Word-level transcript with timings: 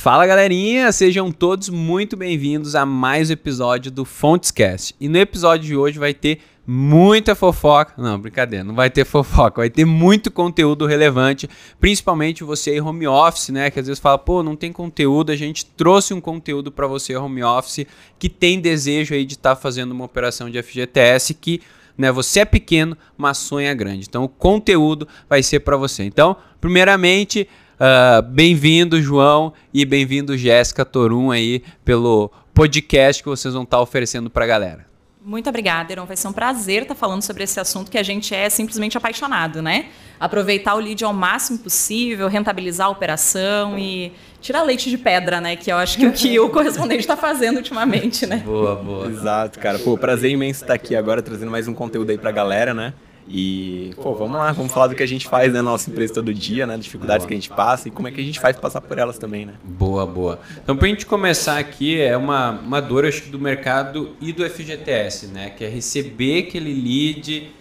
Fala 0.00 0.26
galerinha, 0.26 0.90
sejam 0.92 1.30
todos 1.30 1.68
muito 1.68 2.16
bem-vindos 2.16 2.74
a 2.74 2.86
mais 2.86 3.28
um 3.28 3.34
episódio 3.34 3.90
do 3.90 4.06
Fontescast. 4.06 4.94
E 4.98 5.10
no 5.10 5.18
episódio 5.18 5.66
de 5.66 5.76
hoje 5.76 5.98
vai 5.98 6.14
ter 6.14 6.40
muita 6.66 7.34
fofoca. 7.34 7.92
Não, 7.98 8.18
brincadeira, 8.18 8.64
não 8.64 8.74
vai 8.74 8.88
ter 8.88 9.04
fofoca, 9.04 9.60
vai 9.60 9.68
ter 9.68 9.84
muito 9.84 10.30
conteúdo 10.30 10.86
relevante, 10.86 11.50
principalmente 11.78 12.42
você 12.42 12.70
aí 12.70 12.80
home 12.80 13.06
office, 13.06 13.50
né, 13.50 13.70
que 13.70 13.78
às 13.78 13.88
vezes 13.88 14.00
fala, 14.00 14.16
pô, 14.16 14.42
não 14.42 14.56
tem 14.56 14.72
conteúdo, 14.72 15.32
a 15.32 15.36
gente 15.36 15.66
trouxe 15.66 16.14
um 16.14 16.20
conteúdo 16.20 16.72
para 16.72 16.86
você 16.86 17.14
home 17.14 17.42
office 17.42 17.86
que 18.18 18.30
tem 18.30 18.58
desejo 18.58 19.12
aí 19.12 19.26
de 19.26 19.34
estar 19.34 19.54
tá 19.54 19.60
fazendo 19.60 19.92
uma 19.92 20.06
operação 20.06 20.48
de 20.48 20.62
FGTS 20.62 21.34
que 21.34 21.60
né? 21.98 22.10
Você 22.10 22.40
é 22.40 22.44
pequeno, 22.46 22.96
mas 23.18 23.36
sonha 23.36 23.74
grande. 23.74 24.06
Então 24.08 24.24
o 24.24 24.28
conteúdo 24.28 25.06
vai 25.28 25.42
ser 25.42 25.60
para 25.60 25.76
você. 25.76 26.02
Então, 26.04 26.34
primeiramente, 26.58 27.46
Uh, 27.80 28.20
bem-vindo, 28.20 29.00
João, 29.00 29.54
e 29.72 29.86
bem-vindo, 29.86 30.36
Jéssica 30.36 30.84
Torum, 30.84 31.30
aí, 31.30 31.62
pelo 31.82 32.30
podcast 32.52 33.22
que 33.22 33.28
vocês 33.30 33.54
vão 33.54 33.62
estar 33.62 33.78
tá 33.78 33.82
oferecendo 33.82 34.28
para 34.28 34.44
a 34.44 34.48
galera. 34.48 34.86
Muito 35.24 35.48
obrigada, 35.48 35.90
Eron. 35.90 36.04
Vai 36.04 36.16
ser 36.16 36.28
um 36.28 36.32
prazer 36.32 36.82
estar 36.82 36.94
tá 36.94 37.00
falando 37.00 37.22
sobre 37.22 37.42
esse 37.42 37.58
assunto 37.58 37.90
que 37.90 37.96
a 37.96 38.02
gente 38.02 38.34
é 38.34 38.50
simplesmente 38.50 38.98
apaixonado, 38.98 39.62
né? 39.62 39.86
Aproveitar 40.18 40.74
o 40.74 40.78
lead 40.78 41.02
ao 41.02 41.14
máximo 41.14 41.58
possível, 41.58 42.28
rentabilizar 42.28 42.86
a 42.86 42.90
operação 42.90 43.78
e 43.78 44.12
tirar 44.42 44.62
leite 44.62 44.90
de 44.90 44.98
pedra, 44.98 45.40
né? 45.40 45.56
Que 45.56 45.72
eu 45.72 45.78
acho 45.78 45.96
que 45.96 46.06
o 46.06 46.12
que 46.12 46.38
o 46.38 46.50
correspondente 46.50 47.00
está 47.00 47.16
fazendo 47.16 47.56
ultimamente, 47.56 48.26
né? 48.26 48.42
Boa, 48.44 48.76
boa. 48.76 49.06
Exato, 49.06 49.58
cara. 49.58 49.78
Pô, 49.78 49.96
prazer 49.96 50.30
imenso 50.30 50.64
estar 50.64 50.74
aqui 50.74 50.94
agora 50.94 51.22
trazendo 51.22 51.50
mais 51.50 51.66
um 51.66 51.72
conteúdo 51.72 52.10
aí 52.10 52.18
para 52.18 52.28
a 52.28 52.32
galera, 52.32 52.74
né? 52.74 52.92
E, 53.32 53.92
pô, 53.94 54.12
vamos 54.12 54.36
lá, 54.36 54.50
vamos 54.50 54.72
falar 54.72 54.88
do 54.88 54.96
que 54.96 55.04
a 55.04 55.06
gente 55.06 55.28
faz 55.28 55.52
né, 55.52 55.62
na 55.62 55.70
nossa 55.70 55.88
empresa 55.88 56.14
todo 56.14 56.34
dia, 56.34 56.66
né? 56.66 56.76
Dificuldades 56.76 57.22
boa. 57.22 57.28
que 57.28 57.34
a 57.34 57.36
gente 57.36 57.48
passa 57.48 57.86
e 57.86 57.90
como 57.90 58.08
é 58.08 58.10
que 58.10 58.20
a 58.20 58.24
gente 58.24 58.40
faz 58.40 58.56
para 58.56 58.62
passar 58.62 58.80
por 58.80 58.98
elas 58.98 59.18
também, 59.18 59.46
né? 59.46 59.54
Boa, 59.62 60.04
boa. 60.04 60.40
Então, 60.60 60.76
para 60.76 60.86
a 60.86 60.88
gente 60.88 61.06
começar 61.06 61.56
aqui, 61.56 62.00
é 62.00 62.16
uma, 62.16 62.50
uma 62.50 62.82
dor, 62.82 63.04
acho 63.04 63.22
que, 63.22 63.30
do 63.30 63.38
mercado 63.38 64.16
e 64.20 64.32
do 64.32 64.44
FGTS, 64.48 65.28
né? 65.28 65.50
Que 65.50 65.64
é 65.64 65.68
receber 65.68 66.48
aquele 66.48 66.74
lead 66.74 67.52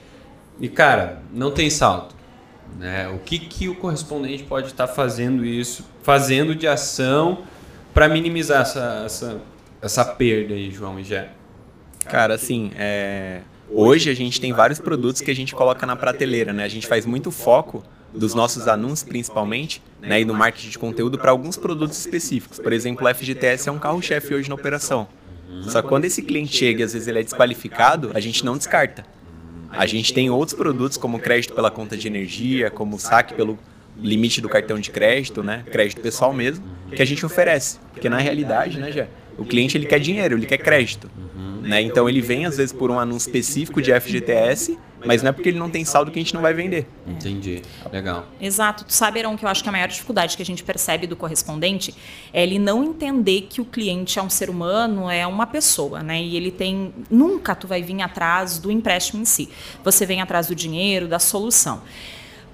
e, 0.60 0.68
cara, 0.68 1.22
não 1.32 1.52
tem 1.52 1.70
salto. 1.70 2.16
Né? 2.80 3.08
O 3.10 3.20
que, 3.20 3.38
que 3.38 3.70
o 3.70 3.76
correspondente 3.76 4.42
pode 4.44 4.68
estar 4.68 4.88
tá 4.88 4.94
fazendo 4.94 5.46
isso, 5.46 5.86
fazendo 6.02 6.56
de 6.56 6.68
ação 6.68 7.44
para 7.94 8.10
minimizar 8.10 8.64
essa, 8.64 9.04
essa, 9.06 9.42
essa 9.84 10.04
perda 10.04 10.56
aí, 10.56 10.72
João 10.72 11.00
e 11.00 11.04
Jé? 11.04 11.30
Cara, 12.06 12.34
assim, 12.34 12.72
é 12.76 13.42
Hoje 13.72 14.10
a 14.10 14.14
gente 14.16 14.42
tem 14.42 14.52
vários 14.52 14.80
produtos 14.80 15.22
que 15.22 15.30
a 15.30 15.36
gente 15.36 15.54
coloca 15.54 15.86
na 15.86 15.96
prateleira, 15.96 16.52
né? 16.52 16.64
A 16.64 16.68
gente 16.68 16.88
faz 16.88 17.06
muito 17.06 17.30
foco 17.30 17.84
dos 18.14 18.34
nossos 18.34 18.68
anúncios, 18.68 19.08
principalmente, 19.08 19.82
né, 20.02 20.22
e 20.22 20.26
no 20.26 20.34
marketing 20.34 20.70
de 20.70 20.80
conteúdo 20.80 21.20
para 21.20 21.30
alguns 21.30 21.56
produtos 21.56 22.00
específicos. 22.00 22.60
Por 22.60 22.74
exemplo, 22.74 23.06
o 23.06 23.14
FGTS 23.14 23.70
é 23.70 23.72
um 23.72 23.78
carro-chefe 23.78 24.34
hoje 24.34 24.50
na 24.50 24.56
operação. 24.56 25.08
Só 25.62 25.82
que 25.82 25.88
quando 25.88 26.06
esse 26.06 26.22
cliente 26.24 26.56
chega 26.56 26.82
e 26.82 26.84
às 26.84 26.94
vezes 26.94 27.08
ele 27.08 27.20
é 27.20 27.24
desqualificado, 27.24 28.12
a 28.14 28.20
gente 28.20 28.44
não 28.44 28.58
descarta. 28.58 29.06
A 29.70 29.86
gente 29.86 30.14
tem 30.14 30.30
outros 30.30 30.58
produtos 30.58 30.98
como 30.98 31.20
crédito 31.20 31.54
pela 31.54 31.70
conta 31.70 31.96
de 31.96 32.08
energia, 32.08 32.72
como 32.72 32.98
saque 32.98 33.36
pelo 33.36 33.60
limite 33.96 34.42
do 34.42 34.50
cartão 34.50 34.80
de 34.80 34.90
crédito, 34.90 35.44
né, 35.44 35.64
crédito 35.72 36.02
pessoal 36.02 36.34
mesmo, 36.34 36.66
que 36.96 37.02
a 37.02 37.06
gente 37.06 37.24
oferece. 37.26 37.78
Porque 37.94 38.10
na 38.10 38.18
realidade, 38.18 38.80
né, 38.80 38.92
já, 38.92 39.08
o 39.38 39.46
cliente 39.46 39.78
ele 39.78 39.86
quer 39.86 40.00
dinheiro, 40.00 40.36
ele 40.36 40.46
quer 40.46 40.58
crédito. 40.58 41.10
Né? 41.70 41.82
Então 41.82 42.10
ele 42.10 42.20
vem 42.20 42.46
às 42.46 42.58
vezes 42.58 42.74
por 42.74 42.90
um 42.90 43.00
anúncio 43.00 43.28
específico 43.28 43.80
de 43.80 43.94
FGTS, 43.94 44.78
mas 45.06 45.22
não 45.22 45.30
é 45.30 45.32
porque 45.32 45.50
ele 45.50 45.60
não 45.60 45.70
tem 45.70 45.86
saldo 45.86 46.12
que 46.12 46.20
a 46.20 46.22
gente 46.22 46.34
não 46.34 46.42
vai 46.42 46.54
vender. 46.54 46.88
Entendi. 47.08 47.62
Legal. 47.92 48.26
Exato. 48.42 48.84
Tu 48.86 48.94
saberão 48.94 49.38
que 49.38 49.46
eu 49.46 49.50
acho 49.50 49.62
que 49.62 49.70
a 49.70 49.72
maior 49.72 49.88
dificuldade 49.88 50.36
que 50.36 50.42
a 50.42 50.46
gente 50.46 50.64
percebe 50.64 51.06
do 51.06 51.16
correspondente 51.16 51.94
é 52.34 52.42
ele 52.42 52.58
não 52.58 52.84
entender 52.84 53.42
que 53.50 53.62
o 53.62 53.66
cliente 53.66 54.18
é 54.18 54.22
um 54.22 54.30
ser 54.30 54.50
humano, 54.50 55.10
é 55.10 55.28
uma 55.28 55.46
pessoa, 55.46 56.02
né? 56.02 56.22
E 56.22 56.36
ele 56.36 56.52
tem. 56.52 56.94
Nunca 57.10 57.56
tu 57.56 57.68
vai 57.68 57.82
vir 57.82 58.02
atrás 58.02 58.58
do 58.58 58.72
empréstimo 58.72 59.22
em 59.22 59.26
si. 59.26 59.48
Você 59.84 60.06
vem 60.06 60.22
atrás 60.22 60.48
do 60.48 60.56
dinheiro, 60.56 61.08
da 61.08 61.20
solução. 61.20 61.82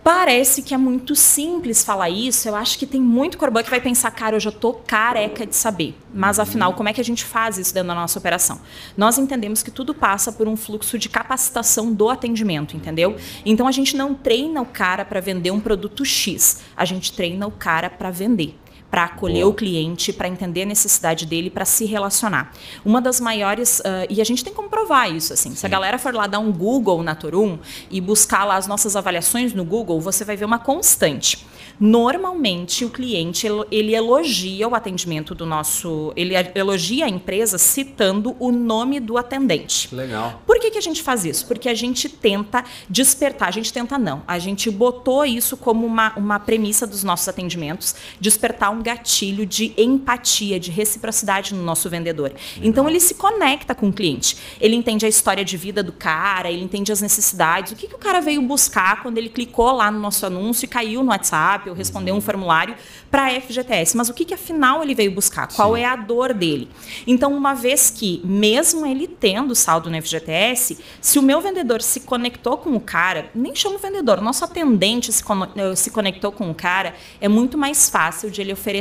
Parece 0.06 0.62
que 0.62 0.72
é 0.72 0.78
muito 0.78 1.16
simples 1.16 1.84
falar 1.84 2.12
isso. 2.12 2.48
Eu 2.48 2.56
acho 2.56 2.78
que 2.78 2.86
tem 2.86 3.02
muito 3.02 3.40
corban 3.40 3.64
que 3.64 3.72
vai 3.72 3.82
pensar, 3.82 4.12
cara, 4.12 4.36
eu 4.36 4.40
já 4.40 4.52
tô 4.52 4.72
careca 4.72 5.48
de 5.48 5.56
saber. 5.56 5.98
Mas 6.14 6.38
afinal, 6.38 6.76
como 6.76 6.88
é 6.88 6.94
que 6.94 7.02
a 7.02 7.04
gente 7.04 7.26
faz 7.26 7.58
isso 7.58 7.74
dentro 7.74 7.88
da 7.88 7.96
nossa 7.96 8.20
operação? 8.20 8.62
Nós 8.96 9.18
entendemos 9.18 9.64
que 9.64 9.72
tudo 9.72 9.96
passa 9.96 10.32
por 10.32 10.48
um 10.48 10.56
fluxo 10.56 11.00
de 11.00 11.10
capacitação 11.10 11.92
do 11.92 12.08
atendimento, 12.08 12.78
entendeu? 12.78 13.16
Então 13.44 13.68
a 13.68 13.72
gente 13.72 13.98
não 13.98 14.14
treina 14.14 14.62
o 14.62 14.66
cara 14.68 15.04
para 15.04 15.20
vender 15.20 15.50
um 15.50 15.60
produto 15.60 16.06
X, 16.06 16.62
a 16.78 16.86
gente 16.86 17.12
treina 17.12 17.48
o 17.48 17.52
cara 17.52 17.90
para 17.90 18.12
vender 18.12 18.56
para 18.96 19.04
acolher 19.04 19.42
Boa. 19.42 19.50
o 19.50 19.54
cliente, 19.54 20.14
para 20.14 20.30
entender 20.30 20.62
a 20.62 20.66
necessidade 20.66 21.26
dele, 21.26 21.50
para 21.50 21.66
se 21.66 21.84
relacionar. 21.84 22.54
Uma 22.86 23.02
das 23.02 23.20
maiores, 23.20 23.82
uh, 23.82 24.08
e 24.10 24.22
a 24.22 24.24
gente 24.24 24.42
tem 24.42 24.54
como 24.54 24.70
provar 24.70 25.14
isso, 25.14 25.34
assim, 25.34 25.50
Sim. 25.50 25.56
se 25.58 25.66
a 25.66 25.70
galera 25.70 26.00
for 26.00 26.14
lá 26.14 26.28
dar 26.28 26.40
um 26.40 26.50
Google 26.50 27.04
na 27.04 27.14
Torum 27.14 27.60
e 27.92 28.00
buscar 28.00 28.46
lá 28.46 28.56
as 28.56 28.68
nossas 28.68 28.96
avaliações 28.96 29.54
no 29.54 29.66
Google, 29.66 30.00
você 30.00 30.24
vai 30.24 30.38
ver 30.38 30.46
uma 30.46 30.60
constante. 30.60 31.46
Normalmente 31.80 32.86
o 32.86 32.90
cliente 32.90 33.48
ele 33.70 33.94
elogia 33.94 34.68
o 34.68 34.76
atendimento 34.76 35.36
do 35.36 35.46
nosso, 35.46 36.14
ele 36.16 36.34
elogia 36.56 37.06
a 37.06 37.10
empresa 37.10 37.58
citando 37.58 38.36
o 38.40 38.52
nome 38.52 39.00
do 39.00 39.18
atendente. 39.18 39.94
Legal. 39.94 40.42
Por 40.46 40.58
que, 40.60 40.72
que 40.72 40.78
a 40.78 40.82
gente 40.82 41.04
faz 41.04 41.26
isso? 41.26 41.46
Porque 41.46 41.68
a 41.68 41.74
gente 41.74 42.08
tenta 42.08 42.64
despertar, 42.90 43.50
a 43.50 43.52
gente 43.52 43.74
tenta 43.74 43.98
não, 43.98 44.24
a 44.26 44.40
gente 44.40 44.72
botou 44.72 45.26
isso 45.26 45.58
como 45.58 45.86
uma, 45.86 46.14
uma 46.16 46.40
premissa 46.40 46.88
dos 46.88 47.04
nossos 47.04 47.28
atendimentos, 47.28 47.96
despertar 48.22 48.72
um 48.72 48.82
gatilho 48.86 49.48
de 49.48 49.74
empatia, 49.76 50.60
de 50.60 50.70
reciprocidade 50.70 51.56
no 51.56 51.64
nosso 51.64 51.90
vendedor. 51.90 52.30
Legal. 52.30 52.40
Então 52.62 52.88
ele 52.88 53.00
se 53.00 53.16
conecta 53.16 53.74
com 53.74 53.90
o 53.90 53.94
cliente, 53.94 54.38
ele 54.62 54.76
entende 54.76 55.06
a 55.06 55.10
história 55.10 55.44
de 55.44 55.58
vida 55.58 55.82
do 55.82 55.92
cara, 55.92 56.52
ele 56.52 56.64
entende 56.64 56.92
as 56.92 57.02
necessidades, 57.02 57.72
o 57.72 57.76
que, 57.76 57.88
que 57.88 57.96
o 57.96 57.98
cara 57.98 58.22
veio 58.22 58.42
buscar 58.44 59.02
quando 59.02 59.18
ele 59.18 59.30
clicou 59.30 59.72
lá 59.72 59.90
no 59.90 60.00
nosso 60.00 60.24
anúncio 60.26 60.66
e 60.66 60.68
caiu 60.68 61.02
no 61.02 61.10
WhatsApp 61.10 61.68
ou 61.68 61.76
responder 61.76 62.12
um 62.12 62.22
formulário 62.22 62.76
para 63.10 63.26
a 63.26 63.42
FGTS. 63.42 63.98
Mas 63.98 64.08
o 64.08 64.14
que, 64.14 64.24
que 64.24 64.34
afinal 64.36 64.84
ele 64.84 64.94
veio 64.94 65.12
buscar? 65.12 65.48
Qual 65.48 65.76
Sim. 65.76 65.82
é 65.82 65.86
a 65.86 65.96
dor 65.96 66.34
dele? 66.34 66.70
Então, 67.08 67.34
uma 67.34 67.54
vez 67.54 67.90
que, 67.90 68.22
mesmo 68.24 68.86
ele 68.86 69.08
tendo 69.08 69.56
saldo 69.56 69.90
no 69.90 70.00
FGTS, 70.00 70.78
se 71.02 71.18
o 71.18 71.22
meu 71.24 71.42
vendedor 71.42 71.82
se 71.82 72.02
conectou 72.02 72.58
com 72.58 72.76
o 72.76 72.80
cara, 72.80 73.30
nem 73.34 73.56
chama 73.56 73.76
o 73.76 73.80
vendedor, 73.80 74.22
nosso 74.22 74.44
atendente 74.44 75.12
se, 75.12 75.24
eh, 75.56 75.76
se 75.76 75.90
conectou 75.90 76.32
com 76.32 76.52
o 76.52 76.54
cara, 76.54 76.94
é 77.20 77.28
muito 77.28 77.58
mais 77.58 77.90
fácil 77.90 78.30
de 78.30 78.42
ele 78.42 78.54
oferecer 78.54 78.75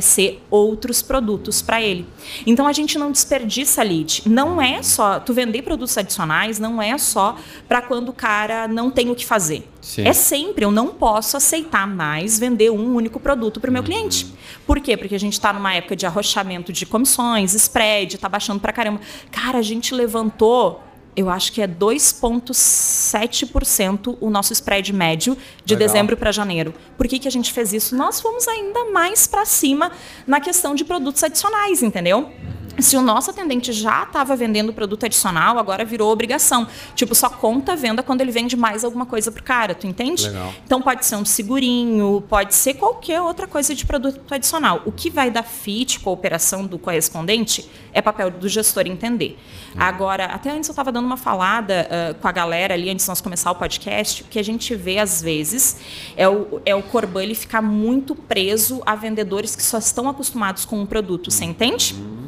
outros 0.50 1.02
produtos 1.02 1.60
para 1.60 1.80
ele. 1.80 2.06
Então, 2.46 2.66
a 2.66 2.72
gente 2.72 2.98
não 2.98 3.12
desperdiça 3.12 3.82
lead. 3.82 4.22
Não 4.26 4.60
é 4.60 4.82
só, 4.82 5.20
tu 5.20 5.32
vender 5.32 5.62
produtos 5.62 5.96
adicionais, 5.96 6.58
não 6.58 6.80
é 6.80 6.96
só 6.98 7.36
para 7.68 7.82
quando 7.82 8.08
o 8.08 8.12
cara 8.12 8.66
não 8.68 8.90
tem 8.90 9.10
o 9.10 9.14
que 9.14 9.26
fazer. 9.26 9.68
Sim. 9.80 10.06
É 10.06 10.12
sempre, 10.12 10.64
eu 10.64 10.70
não 10.70 10.88
posso 10.88 11.36
aceitar 11.36 11.86
mais 11.86 12.38
vender 12.38 12.70
um 12.70 12.94
único 12.94 13.20
produto 13.20 13.60
para 13.60 13.68
o 13.68 13.72
meu 13.72 13.82
uhum. 13.82 13.86
cliente. 13.86 14.26
Por 14.66 14.80
quê? 14.80 14.96
Porque 14.96 15.14
a 15.14 15.20
gente 15.20 15.34
está 15.34 15.52
numa 15.52 15.74
época 15.74 15.94
de 15.94 16.06
arrochamento 16.06 16.72
de 16.72 16.86
comissões, 16.86 17.54
spread, 17.54 18.14
está 18.16 18.28
baixando 18.28 18.60
para 18.60 18.72
caramba. 18.72 19.00
Cara, 19.30 19.58
a 19.58 19.62
gente 19.62 19.94
levantou 19.94 20.82
eu 21.16 21.30
acho 21.30 21.52
que 21.52 21.62
é 21.62 21.68
2,7% 21.68 24.16
o 24.20 24.30
nosso 24.30 24.52
spread 24.52 24.92
médio 24.92 25.36
de 25.64 25.74
Legal. 25.74 25.88
dezembro 25.88 26.16
para 26.16 26.30
janeiro. 26.32 26.74
Por 26.96 27.08
que, 27.08 27.18
que 27.18 27.28
a 27.28 27.30
gente 27.30 27.52
fez 27.52 27.72
isso? 27.72 27.96
Nós 27.96 28.20
fomos 28.20 28.46
ainda 28.48 28.90
mais 28.92 29.26
para 29.26 29.44
cima 29.44 29.90
na 30.26 30.40
questão 30.40 30.74
de 30.74 30.84
produtos 30.84 31.22
adicionais, 31.22 31.82
entendeu? 31.82 32.32
Se 32.78 32.96
o 32.96 33.02
nosso 33.02 33.30
atendente 33.30 33.72
já 33.72 34.02
estava 34.02 34.34
vendendo 34.36 34.72
produto 34.72 35.04
adicional, 35.04 35.58
agora 35.58 35.84
virou 35.84 36.10
obrigação. 36.10 36.66
Tipo, 36.94 37.14
só 37.14 37.28
conta 37.28 37.72
a 37.72 37.76
venda 37.76 38.02
quando 38.02 38.20
ele 38.20 38.30
vende 38.30 38.56
mais 38.56 38.84
alguma 38.84 39.06
coisa 39.06 39.30
pro 39.30 39.42
cara, 39.42 39.74
tu 39.74 39.86
entende? 39.86 40.28
Legal. 40.28 40.52
Então 40.64 40.82
pode 40.82 41.04
ser 41.06 41.16
um 41.16 41.24
segurinho, 41.24 42.22
pode 42.28 42.54
ser 42.54 42.74
qualquer 42.74 43.20
outra 43.20 43.46
coisa 43.46 43.74
de 43.74 43.84
produto 43.86 44.20
adicional. 44.32 44.82
O 44.84 44.92
que 44.92 45.10
vai 45.10 45.30
dar 45.30 45.42
fit 45.42 46.00
com 46.00 46.10
a 46.10 46.12
operação 46.12 46.66
do 46.66 46.78
correspondente 46.78 47.68
é 47.92 48.02
papel 48.02 48.30
do 48.30 48.48
gestor 48.48 48.86
entender. 48.86 49.38
Hum. 49.74 49.78
Agora, 49.78 50.26
até 50.26 50.50
antes 50.50 50.68
eu 50.68 50.72
estava 50.72 50.90
dando 50.90 51.06
uma 51.06 51.16
falada 51.16 51.88
uh, 51.88 52.14
com 52.16 52.26
a 52.26 52.32
galera 52.32 52.74
ali, 52.74 52.90
antes 52.90 53.04
de 53.04 53.08
nós 53.08 53.20
começar 53.20 53.50
o 53.50 53.54
podcast, 53.54 54.22
o 54.22 54.26
que 54.26 54.38
a 54.38 54.42
gente 54.42 54.74
vê 54.74 54.98
às 54.98 55.22
vezes 55.22 55.78
é 56.16 56.28
o, 56.28 56.60
é 56.66 56.74
o 56.74 56.82
Corban 56.82 57.22
ele 57.22 57.34
ficar 57.34 57.62
muito 57.62 58.14
preso 58.14 58.82
a 58.84 58.94
vendedores 58.94 59.54
que 59.54 59.62
só 59.62 59.78
estão 59.78 60.08
acostumados 60.08 60.64
com 60.64 60.80
um 60.80 60.86
produto, 60.86 61.30
você 61.30 61.44
entende? 61.44 61.94
Hum. 61.94 62.23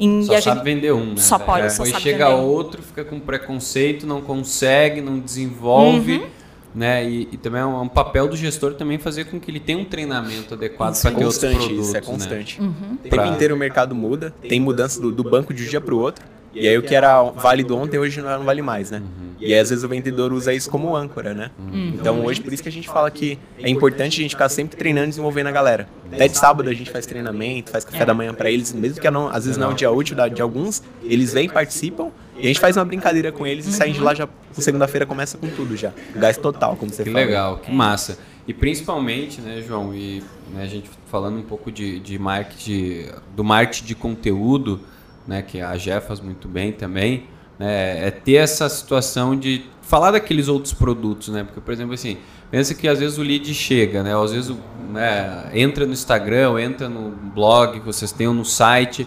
Em, 0.00 0.22
só 0.22 0.40
sabe 0.40 0.56
gente, 0.56 0.64
vender 0.64 0.92
um, 0.92 1.10
né? 1.10 1.16
Só 1.18 1.38
pode, 1.38 1.66
é. 1.66 1.68
só 1.68 1.84
Depois 1.84 2.02
chega 2.02 2.30
outro, 2.30 2.82
fica 2.82 3.04
com 3.04 3.20
preconceito, 3.20 4.06
não 4.06 4.22
consegue, 4.22 5.02
não 5.02 5.18
desenvolve. 5.18 6.16
Uhum. 6.16 6.26
Né? 6.74 7.04
E, 7.04 7.28
e, 7.32 7.36
também 7.36 7.60
é 7.60 7.66
um, 7.66 7.76
é 7.76 7.80
um, 7.80 7.88
papel 7.88 8.28
do 8.28 8.36
gestor 8.36 8.74
também 8.74 8.96
fazer 8.96 9.24
com 9.24 9.38
que 9.40 9.50
ele 9.50 9.58
tenha 9.58 9.76
um 9.76 9.84
treinamento 9.84 10.54
adequado 10.54 11.00
para 11.00 11.10
ter 11.10 11.24
outros 11.24 11.38
produtos. 11.38 11.88
Isso 11.88 11.96
é 11.96 12.00
né? 12.00 12.06
constante. 12.06 12.62
Né? 12.62 12.68
Uhum. 12.68 12.94
O 12.94 13.08
tempo 13.08 13.26
inteiro 13.26 13.54
o 13.54 13.58
mercado 13.58 13.94
muda, 13.94 14.32
tem 14.48 14.60
mudança 14.60 15.00
do, 15.00 15.10
do 15.12 15.24
banco 15.24 15.52
de 15.52 15.64
um 15.64 15.66
dia 15.66 15.80
para 15.80 15.94
o 15.94 15.98
outro. 15.98 16.24
E 16.52 16.66
aí 16.66 16.76
o 16.76 16.82
que 16.82 16.94
era 16.94 17.22
válido 17.22 17.76
ontem, 17.76 17.98
hoje 17.98 18.20
não 18.20 18.44
vale 18.44 18.62
mais, 18.62 18.90
né? 18.90 18.98
Uhum. 18.98 19.30
E 19.40 19.52
aí 19.52 19.58
às 19.58 19.70
vezes 19.70 19.84
o 19.84 19.88
vendedor 19.88 20.32
usa 20.32 20.52
isso 20.52 20.68
como 20.68 20.94
âncora, 20.96 21.32
né? 21.32 21.50
Uhum. 21.58 21.92
Então 21.94 22.24
hoje, 22.24 22.40
por 22.40 22.52
isso 22.52 22.62
que 22.62 22.68
a 22.68 22.72
gente 22.72 22.88
fala 22.88 23.10
que 23.10 23.38
é 23.58 23.68
importante 23.68 24.20
a 24.20 24.22
gente 24.22 24.32
ficar 24.32 24.48
sempre 24.48 24.76
treinando 24.76 25.06
e 25.06 25.10
desenvolvendo 25.10 25.46
a 25.46 25.52
galera. 25.52 25.88
Até 26.12 26.26
de 26.26 26.36
sábado 26.36 26.68
a 26.68 26.74
gente 26.74 26.90
faz 26.90 27.06
treinamento, 27.06 27.70
faz 27.70 27.84
café 27.84 28.04
da 28.04 28.12
manhã 28.12 28.34
para 28.34 28.50
eles, 28.50 28.72
mesmo 28.72 29.00
que 29.00 29.10
não, 29.10 29.28
às 29.28 29.44
vezes 29.44 29.56
não 29.56 29.68
é 29.68 29.72
o 29.72 29.74
dia 29.74 29.90
útil 29.90 30.16
de 30.28 30.42
alguns, 30.42 30.82
eles 31.02 31.32
vêm, 31.32 31.48
participam, 31.48 32.10
e 32.36 32.44
a 32.44 32.46
gente 32.46 32.60
faz 32.60 32.76
uma 32.76 32.84
brincadeira 32.84 33.30
com 33.30 33.46
eles 33.46 33.66
e 33.66 33.72
saem 33.72 33.92
de 33.92 34.00
lá 34.00 34.14
já, 34.14 34.28
segunda-feira 34.52 35.06
começa 35.06 35.38
com 35.38 35.48
tudo 35.48 35.76
já. 35.76 35.92
Gás 36.16 36.36
total, 36.36 36.74
como 36.74 36.90
você 36.90 37.04
que 37.04 37.10
falou. 37.10 37.26
Que 37.26 37.32
legal, 37.32 37.58
que 37.58 37.70
massa. 37.70 38.18
E 38.48 38.54
principalmente, 38.54 39.40
né, 39.40 39.62
João, 39.66 39.94
e 39.94 40.22
né, 40.52 40.64
a 40.64 40.66
gente 40.66 40.90
falando 41.06 41.38
um 41.38 41.42
pouco 41.42 41.70
de, 41.70 42.00
de 42.00 42.18
marketing, 42.18 43.06
do 43.36 43.44
marketing 43.44 43.84
de 43.84 43.94
conteúdo, 43.94 44.80
né, 45.26 45.42
que 45.42 45.60
a 45.60 45.76
Gé 45.76 46.00
faz 46.00 46.20
muito 46.20 46.48
bem 46.48 46.72
também, 46.72 47.24
né, 47.58 48.06
é 48.06 48.10
ter 48.10 48.34
essa 48.34 48.68
situação 48.68 49.36
de 49.36 49.64
falar 49.90 50.12
daqueles 50.12 50.46
outros 50.46 50.72
produtos, 50.72 51.28
né? 51.28 51.42
Porque, 51.42 51.60
por 51.60 51.72
exemplo, 51.74 51.94
assim, 51.94 52.16
pensa 52.48 52.74
que 52.74 52.86
às 52.86 53.00
vezes 53.00 53.18
o 53.18 53.22
lead 53.22 53.52
chega, 53.52 54.04
né? 54.04 54.16
Às 54.16 54.32
vezes 54.32 54.56
né, 54.88 55.50
entra 55.52 55.84
no 55.84 55.92
Instagram, 55.92 56.60
entra 56.60 56.88
no 56.88 57.10
blog 57.10 57.80
que 57.80 57.86
vocês 57.86 58.12
tenham 58.12 58.32
no 58.32 58.44
site. 58.44 59.06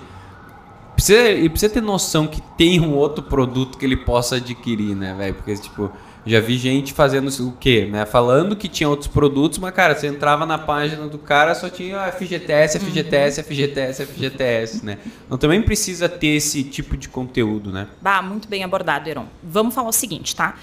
Precisa, 0.94 1.30
e 1.30 1.48
precisa 1.50 1.74
ter 1.74 1.82
noção 1.82 2.28
que 2.28 2.42
tem 2.58 2.82
um 2.82 2.94
outro 2.96 3.24
produto 3.24 3.78
que 3.78 3.86
ele 3.86 3.96
possa 3.96 4.36
adquirir, 4.36 4.94
né, 4.94 5.16
velho? 5.18 5.34
Porque, 5.36 5.56
tipo, 5.56 5.90
já 6.26 6.40
vi 6.40 6.58
gente 6.58 6.94
fazendo 6.94 7.28
o 7.28 7.52
quê? 7.52 7.88
Né? 7.90 8.06
Falando 8.06 8.56
que 8.56 8.68
tinha 8.68 8.88
outros 8.88 9.08
produtos, 9.08 9.60
mas, 9.60 9.74
cara, 9.74 9.96
você 9.96 10.08
entrava 10.08 10.46
na 10.46 10.58
página 10.58 11.08
do 11.08 11.18
cara, 11.18 11.54
só 11.54 11.70
tinha 11.70 12.12
FGTS, 12.12 12.80
FGTS, 12.80 13.42
uhum. 13.42 13.48
FGTS, 13.48 14.06
FGTS, 14.06 14.86
né? 14.86 14.98
Então 15.26 15.38
também 15.38 15.62
precisa 15.62 16.08
ter 16.08 16.36
esse 16.36 16.64
tipo 16.64 16.96
de 16.96 17.10
conteúdo, 17.10 17.72
né? 17.72 17.88
Bah, 18.02 18.22
muito 18.22 18.48
bem 18.48 18.64
abordado, 18.64 19.10
Heron. 19.10 19.26
Vamos 19.44 19.74
falar 19.74 19.90
o 19.90 19.94
seguinte, 19.94 20.36
tá? 20.36 20.56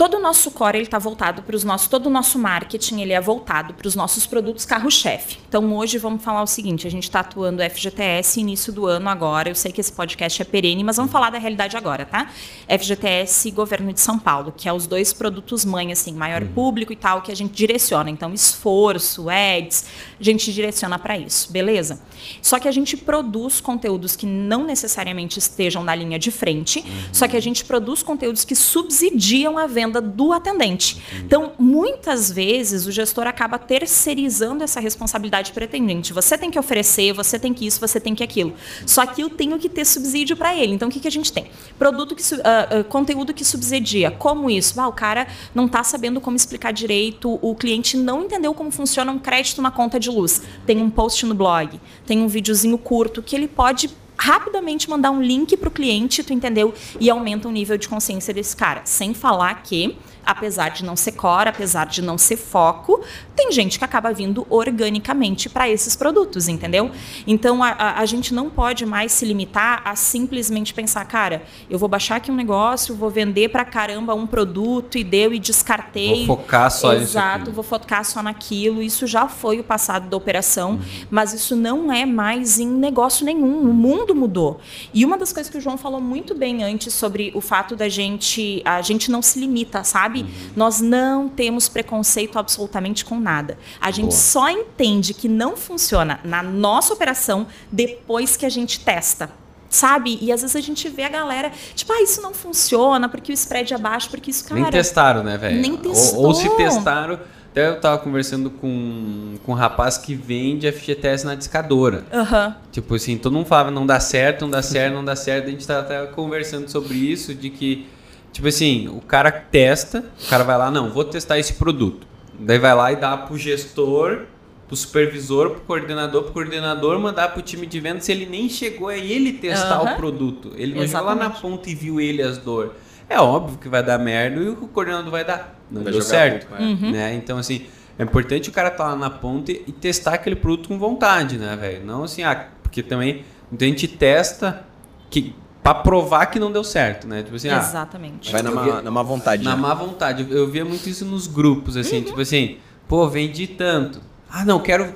Todo 0.00 0.16
o 0.16 0.18
nosso 0.18 0.50
core 0.50 0.78
ele 0.78 0.84
está 0.86 0.98
voltado 0.98 1.42
para 1.42 1.54
os 1.54 1.62
nossos, 1.62 1.86
todo 1.86 2.06
o 2.06 2.10
nosso 2.10 2.38
marketing 2.38 3.02
ele 3.02 3.12
é 3.12 3.20
voltado 3.20 3.74
para 3.74 3.86
os 3.86 3.94
nossos 3.94 4.26
produtos 4.26 4.64
carro-chefe. 4.64 5.36
Então 5.46 5.76
hoje 5.76 5.98
vamos 5.98 6.24
falar 6.24 6.42
o 6.42 6.46
seguinte: 6.46 6.86
a 6.86 6.90
gente 6.90 7.02
está 7.02 7.20
atuando 7.20 7.62
FGTS 7.62 8.40
início 8.40 8.72
do 8.72 8.86
ano 8.86 9.10
agora. 9.10 9.50
Eu 9.50 9.54
sei 9.54 9.70
que 9.70 9.78
esse 9.78 9.92
podcast 9.92 10.40
é 10.40 10.44
perene, 10.46 10.82
mas 10.82 10.96
vamos 10.96 11.12
falar 11.12 11.28
da 11.28 11.36
realidade 11.36 11.76
agora, 11.76 12.06
tá? 12.06 12.30
FGTS 12.66 13.48
e 13.48 13.50
Governo 13.50 13.92
de 13.92 14.00
São 14.00 14.18
Paulo, 14.18 14.54
que 14.56 14.66
é 14.66 14.72
os 14.72 14.86
dois 14.86 15.12
produtos 15.12 15.66
mãe 15.66 15.92
assim, 15.92 16.14
maior 16.14 16.44
uhum. 16.44 16.48
público 16.48 16.94
e 16.94 16.96
tal 16.96 17.20
que 17.20 17.30
a 17.30 17.36
gente 17.36 17.52
direciona. 17.52 18.08
Então 18.08 18.32
esforço, 18.32 19.28
ads, 19.28 19.84
a 20.18 20.24
gente 20.24 20.50
direciona 20.50 20.98
para 20.98 21.18
isso, 21.18 21.52
beleza? 21.52 22.00
Só 22.40 22.58
que 22.58 22.68
a 22.68 22.72
gente 22.72 22.96
produz 22.96 23.60
conteúdos 23.60 24.16
que 24.16 24.24
não 24.24 24.64
necessariamente 24.64 25.38
estejam 25.38 25.84
na 25.84 25.94
linha 25.94 26.18
de 26.18 26.30
frente, 26.30 26.78
uhum. 26.78 26.86
só 27.12 27.28
que 27.28 27.36
a 27.36 27.42
gente 27.42 27.66
produz 27.66 28.02
conteúdos 28.02 28.46
que 28.46 28.54
subsidiam 28.54 29.58
a 29.58 29.66
venda 29.66 29.89
venda 29.90 30.00
do 30.00 30.32
atendente. 30.32 31.02
Então, 31.24 31.52
muitas 31.58 32.30
vezes, 32.30 32.86
o 32.86 32.92
gestor 32.92 33.26
acaba 33.26 33.58
terceirizando 33.58 34.62
essa 34.62 34.78
responsabilidade 34.78 35.52
para 35.52 35.62
o 35.62 35.64
atendente. 35.64 36.12
Você 36.12 36.38
tem 36.38 36.50
que 36.50 36.58
oferecer, 36.58 37.12
você 37.12 37.38
tem 37.38 37.52
que 37.52 37.66
isso, 37.66 37.80
você 37.80 37.98
tem 37.98 38.14
que 38.14 38.22
aquilo. 38.22 38.54
Só 38.86 39.04
que 39.04 39.20
eu 39.20 39.28
tenho 39.28 39.58
que 39.58 39.68
ter 39.68 39.84
subsídio 39.84 40.36
para 40.36 40.54
ele. 40.54 40.74
Então, 40.74 40.88
o 40.88 40.90
que, 40.90 41.00
que 41.00 41.08
a 41.08 41.10
gente 41.10 41.32
tem? 41.32 41.50
Produto 41.78 42.14
que, 42.14 42.22
uh, 42.22 42.36
uh, 42.80 42.84
conteúdo 42.84 43.34
que 43.34 43.44
subsidia. 43.44 44.10
Como 44.10 44.48
isso? 44.48 44.80
Ah, 44.80 44.88
o 44.88 44.92
cara 44.92 45.26
não 45.54 45.66
está 45.66 45.82
sabendo 45.82 46.20
como 46.20 46.36
explicar 46.36 46.72
direito, 46.72 47.38
o 47.42 47.54
cliente 47.54 47.96
não 47.96 48.24
entendeu 48.24 48.54
como 48.54 48.70
funciona 48.70 49.10
um 49.10 49.18
crédito 49.18 49.60
na 49.60 49.70
conta 49.70 49.98
de 49.98 50.08
luz. 50.08 50.42
Tem 50.64 50.80
um 50.80 50.90
post 50.90 51.26
no 51.26 51.34
blog, 51.34 51.80
tem 52.06 52.20
um 52.20 52.28
videozinho 52.28 52.78
curto 52.78 53.22
que 53.22 53.34
ele 53.34 53.48
pode 53.48 53.90
rapidamente 54.20 54.88
mandar 54.90 55.10
um 55.10 55.22
link 55.22 55.56
para 55.56 55.68
o 55.68 55.72
cliente, 55.72 56.22
tu 56.22 56.32
entendeu? 56.32 56.74
E 57.00 57.08
aumenta 57.08 57.48
o 57.48 57.50
nível 57.50 57.78
de 57.78 57.88
consciência 57.88 58.34
desse 58.34 58.54
cara. 58.54 58.82
Sem 58.84 59.14
falar 59.14 59.62
que 59.62 59.96
apesar 60.24 60.70
de 60.70 60.84
não 60.84 60.96
ser 60.96 61.12
core, 61.12 61.48
apesar 61.48 61.86
de 61.86 62.02
não 62.02 62.16
ser 62.16 62.36
foco, 62.36 63.02
tem 63.34 63.50
gente 63.52 63.78
que 63.78 63.84
acaba 63.84 64.12
vindo 64.12 64.46
organicamente 64.50 65.48
para 65.48 65.68
esses 65.68 65.96
produtos, 65.96 66.48
entendeu? 66.48 66.90
Então 67.26 67.62
a, 67.62 67.70
a, 67.70 68.00
a, 68.00 68.06
gente 68.06 68.34
não 68.34 68.50
pode 68.50 68.84
mais 68.84 69.12
se 69.12 69.24
limitar 69.24 69.82
a 69.84 69.96
simplesmente 69.96 70.74
pensar, 70.74 71.04
cara, 71.04 71.42
eu 71.68 71.78
vou 71.78 71.88
baixar 71.88 72.16
aqui 72.16 72.30
um 72.30 72.34
negócio, 72.34 72.94
vou 72.94 73.10
vender 73.10 73.48
para 73.48 73.64
caramba 73.64 74.14
um 74.14 74.26
produto 74.26 74.98
e 74.98 75.04
deu 75.04 75.32
e 75.32 75.38
descartei. 75.38 76.26
Vou 76.26 76.36
focar 76.36 76.70
só 76.70 76.92
Exato, 76.92 77.50
vou 77.50 77.64
focar 77.64 78.04
só 78.04 78.22
naquilo. 78.22 78.82
Isso 78.82 79.06
já 79.06 79.28
foi 79.28 79.58
o 79.60 79.64
passado 79.64 80.08
da 80.08 80.16
operação, 80.16 80.72
uhum. 80.72 80.80
mas 81.10 81.32
isso 81.32 81.56
não 81.56 81.92
é 81.92 82.04
mais 82.04 82.58
em 82.58 82.66
negócio 82.66 83.24
nenhum. 83.24 83.60
O 83.62 83.72
mundo 83.72 84.14
mudou. 84.14 84.60
E 84.92 85.04
uma 85.04 85.16
das 85.16 85.32
coisas 85.32 85.50
que 85.50 85.58
o 85.58 85.60
João 85.60 85.78
falou 85.78 86.00
muito 86.00 86.34
bem 86.34 86.62
antes 86.62 86.92
sobre 86.92 87.32
o 87.34 87.40
fato 87.40 87.74
da 87.74 87.88
gente, 87.88 88.62
a 88.64 88.82
gente 88.82 89.10
não 89.10 89.22
se 89.22 89.38
limita, 89.38 89.84
sabe? 89.84 90.09
Sabe? 90.10 90.22
Uhum. 90.22 90.28
Nós 90.56 90.80
não 90.80 91.28
temos 91.28 91.68
preconceito 91.68 92.38
absolutamente 92.38 93.04
com 93.04 93.18
nada. 93.18 93.56
A 93.80 93.90
gente 93.90 94.10
Boa. 94.10 94.18
só 94.18 94.50
entende 94.50 95.14
que 95.14 95.28
não 95.28 95.56
funciona 95.56 96.20
na 96.24 96.42
nossa 96.42 96.92
operação 96.92 97.46
depois 97.70 98.36
que 98.36 98.44
a 98.44 98.50
gente 98.50 98.80
testa 98.80 99.30
sabe? 99.68 100.18
E 100.20 100.32
às 100.32 100.40
vezes 100.40 100.56
a 100.56 100.60
gente 100.60 100.88
vê 100.88 101.04
a 101.04 101.08
galera, 101.08 101.52
tipo, 101.76 101.92
ah, 101.92 102.02
isso 102.02 102.20
não 102.20 102.34
funciona 102.34 103.08
porque 103.08 103.30
o 103.30 103.34
spread 103.34 103.72
é 103.72 103.78
baixo, 103.78 104.10
porque 104.10 104.32
isso, 104.32 104.42
cara... 104.42 104.60
Nem 104.60 104.68
testaram, 104.68 105.22
né, 105.22 105.38
velho? 105.38 105.60
Nem 105.60 105.76
testou. 105.76 106.18
Ou, 106.18 106.26
ou, 106.26 106.34
se 106.34 106.50
testaram... 106.56 107.20
Até 107.52 107.68
eu 107.68 107.80
tava 107.80 107.98
conversando 107.98 108.50
com, 108.50 109.36
com 109.44 109.52
um 109.52 109.54
rapaz 109.54 109.96
que 109.96 110.12
vende 110.12 110.70
FGTS 110.70 111.24
na 111.24 111.36
discadora. 111.36 112.04
Uhum. 112.12 112.54
Tipo 112.72 112.96
assim, 112.96 113.16
todo 113.16 113.32
mundo 113.32 113.46
falava, 113.46 113.70
não 113.70 113.86
dá 113.86 114.00
certo, 114.00 114.42
não 114.42 114.50
dá 114.50 114.62
certo, 114.62 114.94
não 114.94 115.04
dá 115.04 115.14
certo. 115.14 115.46
A 115.46 115.50
gente 115.50 115.64
tava 115.64 115.80
até 115.80 116.04
conversando 116.06 116.68
sobre 116.68 116.94
isso, 116.94 117.32
de 117.32 117.48
que 117.48 117.86
Tipo 118.32 118.48
assim, 118.48 118.88
o 118.88 119.00
cara 119.00 119.30
testa, 119.30 120.04
o 120.24 120.28
cara 120.28 120.44
vai 120.44 120.56
lá, 120.56 120.70
não, 120.70 120.90
vou 120.90 121.04
testar 121.04 121.38
esse 121.38 121.54
produto. 121.54 122.06
Daí 122.38 122.58
vai 122.58 122.74
lá 122.74 122.92
e 122.92 122.96
dá 122.96 123.16
pro 123.16 123.36
gestor, 123.36 124.22
pro 124.66 124.76
supervisor, 124.76 125.50
pro 125.50 125.60
coordenador, 125.62 126.22
pro 126.22 126.32
coordenador 126.32 126.98
mandar 126.98 127.32
pro 127.32 127.42
time 127.42 127.66
de 127.66 127.80
vendas 127.80 128.04
se 128.04 128.12
ele 128.12 128.24
nem 128.24 128.48
chegou 128.48 128.88
a 128.88 128.96
ele 128.96 129.32
testar 129.32 129.82
uhum. 129.82 129.92
o 129.92 129.96
produto. 129.96 130.52
Ele 130.56 130.74
não 130.74 130.86
chegou 130.86 131.06
lá 131.06 131.14
na 131.14 131.30
ponta 131.30 131.68
e 131.68 131.74
viu 131.74 132.00
ele 132.00 132.22
as 132.22 132.38
dores. 132.38 132.72
É 133.08 133.20
óbvio 133.20 133.58
que 133.58 133.68
vai 133.68 133.82
dar 133.82 133.98
merda 133.98 134.40
e 134.40 134.48
o 134.48 134.56
coordenador 134.68 135.10
vai 135.10 135.24
dar. 135.24 135.60
Não 135.68 135.82
vai 135.82 135.92
deu 135.92 136.00
certo. 136.00 136.46
É. 136.54 136.62
uhum. 136.62 136.92
né? 136.92 137.14
Então, 137.14 137.36
assim, 137.36 137.66
é 137.98 138.04
importante 138.04 138.48
o 138.48 138.52
cara 138.52 138.68
estar 138.68 138.84
tá 138.84 138.90
lá 138.90 138.96
na 138.96 139.10
ponta 139.10 139.50
e 139.52 139.72
testar 139.72 140.14
aquele 140.14 140.36
produto 140.36 140.68
com 140.68 140.78
vontade, 140.78 141.36
né, 141.36 141.56
velho? 141.60 141.84
Não 141.84 142.04
assim, 142.04 142.22
ah, 142.22 142.48
porque 142.62 142.82
também 142.82 143.24
a 143.52 143.64
gente 143.64 143.88
testa 143.88 144.64
que 145.10 145.34
para 145.62 145.74
provar 145.74 146.26
que 146.26 146.38
não 146.38 146.50
deu 146.50 146.64
certo, 146.64 147.06
né? 147.06 147.22
Tipo 147.22 147.36
assim, 147.36 147.48
ah, 147.48 147.58
Exatamente. 147.58 148.28
Ah, 148.28 148.32
vai 148.32 148.42
na 148.42 148.50
má, 148.50 148.82
na 148.82 148.90
má 148.90 149.02
vontade. 149.02 149.44
Na 149.44 149.54
né? 149.54 149.60
má 149.60 149.74
vontade. 149.74 150.26
Eu 150.30 150.50
via 150.50 150.64
muito 150.64 150.88
isso 150.88 151.04
nos 151.04 151.26
grupos, 151.26 151.76
assim, 151.76 151.98
uhum. 151.98 152.04
tipo 152.04 152.20
assim, 152.20 152.56
pô, 152.88 153.08
vendi 153.08 153.46
tanto. 153.46 154.00
Ah, 154.30 154.44
não, 154.44 154.60
quero. 154.60 154.94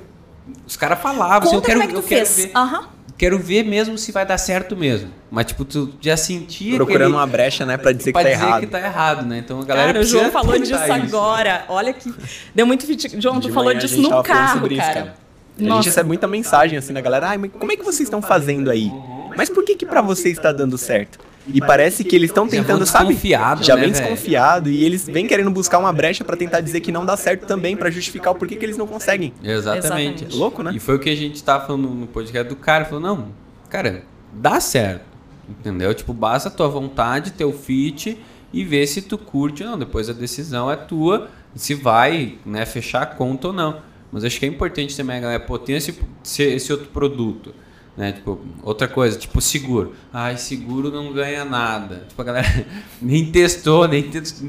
Os 0.66 0.76
caras 0.76 0.98
falavam, 1.00 1.48
assim, 1.48 1.56
eu 1.56 1.62
quero, 1.62 1.80
como 1.80 1.90
é 1.90 1.92
que 1.92 1.98
eu 1.98 2.02
quero 2.02 2.26
ver. 2.26 2.52
Uhum. 2.56 2.94
Quero 3.16 3.38
ver 3.38 3.62
mesmo 3.62 3.96
se 3.96 4.10
vai 4.10 4.26
dar 4.26 4.38
certo 4.38 4.76
mesmo. 4.76 5.08
Mas, 5.30 5.46
tipo, 5.46 5.64
tu 5.64 5.94
já 6.00 6.16
sentia. 6.16 6.74
Procurando 6.76 7.02
aquele... 7.02 7.16
uma 7.16 7.26
brecha, 7.26 7.64
né? 7.64 7.76
Pra 7.76 7.92
dizer 7.92 8.12
pra 8.12 8.22
que 8.22 8.28
tá 8.28 8.34
dizer 8.34 8.44
errado. 8.46 8.60
que 8.60 8.66
tá 8.66 8.80
errado, 8.80 9.26
né? 9.26 9.38
Então 9.38 9.60
a 9.60 9.64
galera. 9.64 9.92
Cara, 9.92 10.00
o 10.00 10.04
João 10.04 10.30
falou 10.32 10.58
disso 10.58 10.74
isso. 10.74 10.92
agora. 10.92 11.64
Olha 11.68 11.92
que. 11.92 12.12
Deu 12.54 12.66
muito. 12.66 12.86
João, 13.20 13.38
tu 13.40 13.52
falou 13.52 13.72
disso 13.74 14.00
no 14.00 14.22
carro, 14.22 14.62
cara. 14.62 14.72
Isso, 14.72 14.82
cara. 14.82 15.14
A 15.56 15.62
gente 15.62 15.84
recebe 15.84 16.08
muita 16.08 16.26
mensagem 16.26 16.76
assim 16.76 16.92
da 16.92 17.00
galera. 17.00 17.28
Ai, 17.28 17.38
mas 17.38 17.52
como 17.52 17.70
é 17.70 17.76
que 17.76 17.84
vocês 17.84 18.00
estão 18.08 18.20
fazendo 18.20 18.70
aí? 18.70 18.90
Mas 19.36 19.50
por 19.50 19.64
que 19.64 19.74
que 19.74 19.86
para 19.86 20.00
você 20.00 20.30
está 20.30 20.52
dando 20.52 20.78
certo? 20.78 21.18
E 21.46 21.60
parece 21.60 22.04
que 22.04 22.16
eles 22.16 22.30
estão 22.30 22.48
tentando, 22.48 22.86
sabe? 22.86 23.16
Já 23.60 23.74
né, 23.76 23.82
vem 23.82 23.90
desconfiado 23.90 24.70
e 24.70 24.82
eles 24.82 25.06
vêm 25.06 25.26
querendo 25.26 25.50
buscar 25.50 25.78
uma 25.78 25.92
brecha 25.92 26.24
para 26.24 26.36
tentar 26.36 26.60
dizer 26.60 26.80
que 26.80 26.90
não 26.90 27.04
dá 27.04 27.16
certo 27.16 27.46
também, 27.46 27.76
para 27.76 27.90
justificar 27.90 28.32
o 28.32 28.36
porquê 28.36 28.56
que 28.56 28.64
eles 28.64 28.78
não 28.78 28.86
conseguem. 28.86 29.34
Exatamente. 29.42 30.24
Exatamente. 30.24 30.36
Louco, 30.36 30.62
né? 30.62 30.72
E 30.74 30.78
foi 30.78 30.96
o 30.96 30.98
que 30.98 31.10
a 31.10 31.16
gente 31.16 31.42
tava 31.42 31.66
falando 31.66 31.88
no 31.88 32.06
podcast 32.06 32.48
do 32.48 32.56
cara, 32.56 32.84
falou: 32.86 33.00
"Não, 33.00 33.28
cara, 33.68 34.04
dá 34.32 34.58
certo". 34.60 35.04
Entendeu? 35.48 35.92
Tipo, 35.92 36.14
basta 36.14 36.48
a 36.48 36.52
tua 36.52 36.68
vontade, 36.68 37.32
teu 37.32 37.52
fit 37.52 38.18
e 38.50 38.64
ver 38.64 38.86
se 38.86 39.02
tu 39.02 39.18
curte 39.18 39.62
ou 39.62 39.70
não. 39.70 39.78
Depois 39.78 40.08
a 40.08 40.14
decisão 40.14 40.70
é 40.70 40.76
tua, 40.76 41.28
se 41.54 41.74
vai, 41.74 42.38
né, 42.46 42.64
fechar 42.64 43.02
a 43.02 43.06
conta 43.06 43.48
ou 43.48 43.52
não. 43.52 43.82
Mas 44.10 44.24
acho 44.24 44.38
que 44.38 44.46
é 44.46 44.48
importante 44.48 44.96
também, 44.96 45.20
galera, 45.20 45.40
pô, 45.40 45.58
tem 45.58 45.76
esse, 45.76 45.94
esse 46.38 46.72
outro 46.72 46.86
produto 46.86 47.52
né? 47.96 48.12
Tipo, 48.12 48.40
outra 48.62 48.88
coisa, 48.88 49.18
tipo 49.18 49.40
seguro. 49.40 49.94
Ai, 50.12 50.36
seguro 50.36 50.90
não 50.90 51.12
ganha 51.12 51.44
nada. 51.44 52.04
Tipo, 52.08 52.22
a 52.22 52.24
galera 52.24 52.66
nem 53.00 53.30
testou, 53.30 53.86
nem 53.86 54.02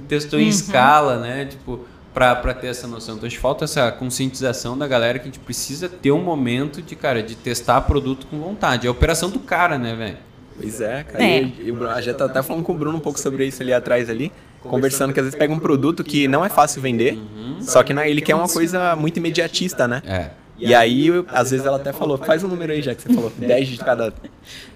testou 0.08 0.40
uhum. 0.40 0.46
em 0.46 0.50
escala, 0.50 1.20
né? 1.20 1.46
Tipo, 1.46 1.82
pra, 2.14 2.36
pra 2.36 2.54
ter 2.54 2.68
essa 2.68 2.88
noção. 2.88 3.16
Então, 3.16 3.28
a 3.28 3.30
gente 3.30 3.40
falta 3.40 3.66
essa 3.66 3.92
conscientização 3.92 4.78
da 4.78 4.88
galera 4.88 5.20
que 5.20 5.24
a 5.24 5.32
gente 5.32 5.40
precisa 5.40 5.88
ter 5.90 6.12
um 6.12 6.24
momento 6.24 6.82
de, 6.82 6.96
cara, 6.96 7.22
de 7.22 7.36
testar 7.36 7.82
produto 7.82 8.26
com 8.28 8.40
vontade. 8.40 8.88
É 8.88 8.90
a 8.90 8.92
operação 8.92 9.30
do 9.30 9.40
cara, 9.40 9.78
né, 9.78 9.96
velho? 9.96 10.18
Pois 10.58 10.80
é, 10.80 11.04
cara. 11.04 11.24
É. 11.24 11.42
E, 11.42 11.70
e, 11.70 11.86
a 11.88 12.02
gente 12.02 12.16
tá 12.16 12.26
até 12.26 12.42
falando 12.42 12.64
com 12.64 12.72
o 12.72 12.78
Bruno 12.78 12.98
um 12.98 13.02
pouco 13.02 13.20
sobre 13.20 13.46
isso 13.46 13.62
ali 13.62 13.74
atrás 13.74 14.10
ali. 14.10 14.32
Conversando 14.64 15.14
que 15.14 15.20
às 15.20 15.26
vezes 15.26 15.38
pega 15.38 15.54
um 15.54 15.60
produto 15.60 16.04
que 16.04 16.28
não 16.28 16.44
é 16.44 16.50
fácil 16.50 16.82
vender, 16.82 17.14
uhum. 17.14 17.62
só 17.62 17.84
que 17.84 17.94
ele 17.94 18.20
quer 18.20 18.34
uma 18.34 18.50
coisa 18.50 18.96
muito 18.96 19.18
imediatista, 19.18 19.88
né? 19.88 20.02
É. 20.04 20.32
E 20.58 20.74
aí, 20.74 21.10
às 21.28 21.52
vezes 21.52 21.66
ela 21.66 21.78
até 21.78 21.92
falou, 21.92 22.18
faz 22.18 22.44
um 22.44 22.48
número 22.48 22.72
aí, 22.72 22.82
já 22.82 22.96
que 22.96 23.02
você 23.02 23.14
falou, 23.14 23.32
10 23.38 23.68
de 23.68 23.78
cada. 23.78 24.14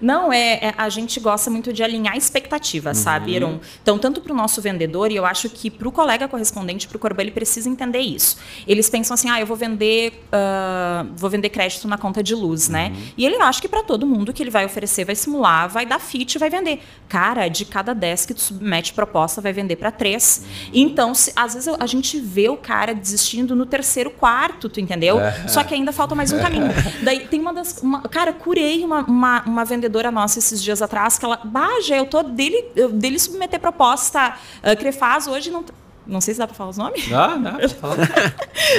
Não, 0.00 0.32
é, 0.32 0.54
é, 0.54 0.74
a 0.76 0.88
gente 0.88 1.18
gosta 1.20 1.50
muito 1.50 1.72
de 1.72 1.82
alinhar 1.82 2.16
expectativas, 2.16 2.98
uhum. 2.98 3.04
sabe, 3.04 3.32
Iron? 3.32 3.60
Então, 3.82 3.98
tanto 3.98 4.20
para 4.20 4.32
o 4.32 4.36
nosso 4.36 4.60
vendedor, 4.60 5.10
e 5.10 5.16
eu 5.16 5.24
acho 5.24 5.48
que 5.48 5.70
para 5.70 5.88
o 5.88 5.92
colega 5.92 6.28
correspondente, 6.28 6.86
para 6.86 6.96
o 6.96 7.00
Corbo, 7.00 7.20
ele 7.20 7.30
precisa 7.30 7.68
entender 7.68 8.00
isso. 8.00 8.36
Eles 8.66 8.90
pensam 8.90 9.14
assim, 9.14 9.30
ah, 9.30 9.40
eu 9.40 9.46
vou 9.46 9.56
vender, 9.56 10.24
uh, 10.26 11.08
vou 11.16 11.30
vender 11.30 11.48
crédito 11.48 11.88
na 11.88 11.96
conta 11.96 12.22
de 12.22 12.34
luz, 12.34 12.68
né? 12.68 12.88
uhum. 12.88 12.94
né? 12.94 13.02
E 13.16 13.24
ele 13.24 13.36
acha 13.36 13.60
que 13.60 13.68
para 13.68 13.82
todo 13.82 14.06
mundo 14.06 14.32
que 14.32 14.42
ele 14.42 14.50
vai 14.50 14.66
oferecer, 14.66 15.04
vai 15.04 15.14
simular, 15.14 15.68
vai 15.68 15.86
dar 15.86 15.98
fit, 15.98 16.38
vai 16.38 16.50
vender. 16.50 16.80
Cara, 17.08 17.48
de 17.48 17.64
cada 17.64 17.94
10 17.94 18.26
que 18.26 18.34
tu 18.34 18.40
submete 18.40 18.92
proposta, 18.92 19.40
vai 19.40 19.52
vender 19.52 19.76
para 19.76 19.90
3. 19.90 20.42
Uhum. 20.42 20.70
Então, 20.74 21.14
se, 21.14 21.32
às 21.34 21.54
vezes 21.54 21.74
a 21.78 21.86
gente 21.86 22.18
vê 22.18 22.48
o 22.48 22.56
cara 22.56 22.94
desistindo 22.94 23.54
no 23.56 23.64
terceiro 23.64 24.10
quarto, 24.10 24.68
tu 24.68 24.80
entendeu? 24.80 25.18
É. 25.20 25.48
Só 25.48 25.62
que 25.62 25.69
ainda 25.74 25.92
falta 25.92 26.14
mais 26.14 26.32
um 26.32 26.38
caminho. 26.38 26.68
Daí 27.02 27.26
tem 27.26 27.40
uma 27.40 27.52
das. 27.52 27.78
Uma, 27.82 28.02
cara, 28.02 28.32
curei 28.32 28.84
uma, 28.84 29.00
uma, 29.02 29.42
uma, 29.42 29.64
vendedora 29.64 30.10
nossa 30.10 30.38
esses 30.38 30.62
dias 30.62 30.82
atrás 30.82 31.18
que 31.18 31.24
ela. 31.24 31.40
Baja, 31.44 31.96
eu 31.96 32.06
tô 32.06 32.22
dele, 32.22 32.70
dele 32.92 33.18
submeter 33.18 33.60
proposta 33.60 34.34
uh, 34.62 34.76
Crefaz 34.76 35.26
hoje 35.26 35.50
não. 35.50 35.64
Não 36.06 36.20
sei 36.20 36.34
se 36.34 36.40
dá 36.40 36.46
para 36.46 36.56
falar 36.56 36.70
os 36.70 36.76
nomes. 36.76 37.08
Dá, 37.08 37.36
dá. 37.38 37.58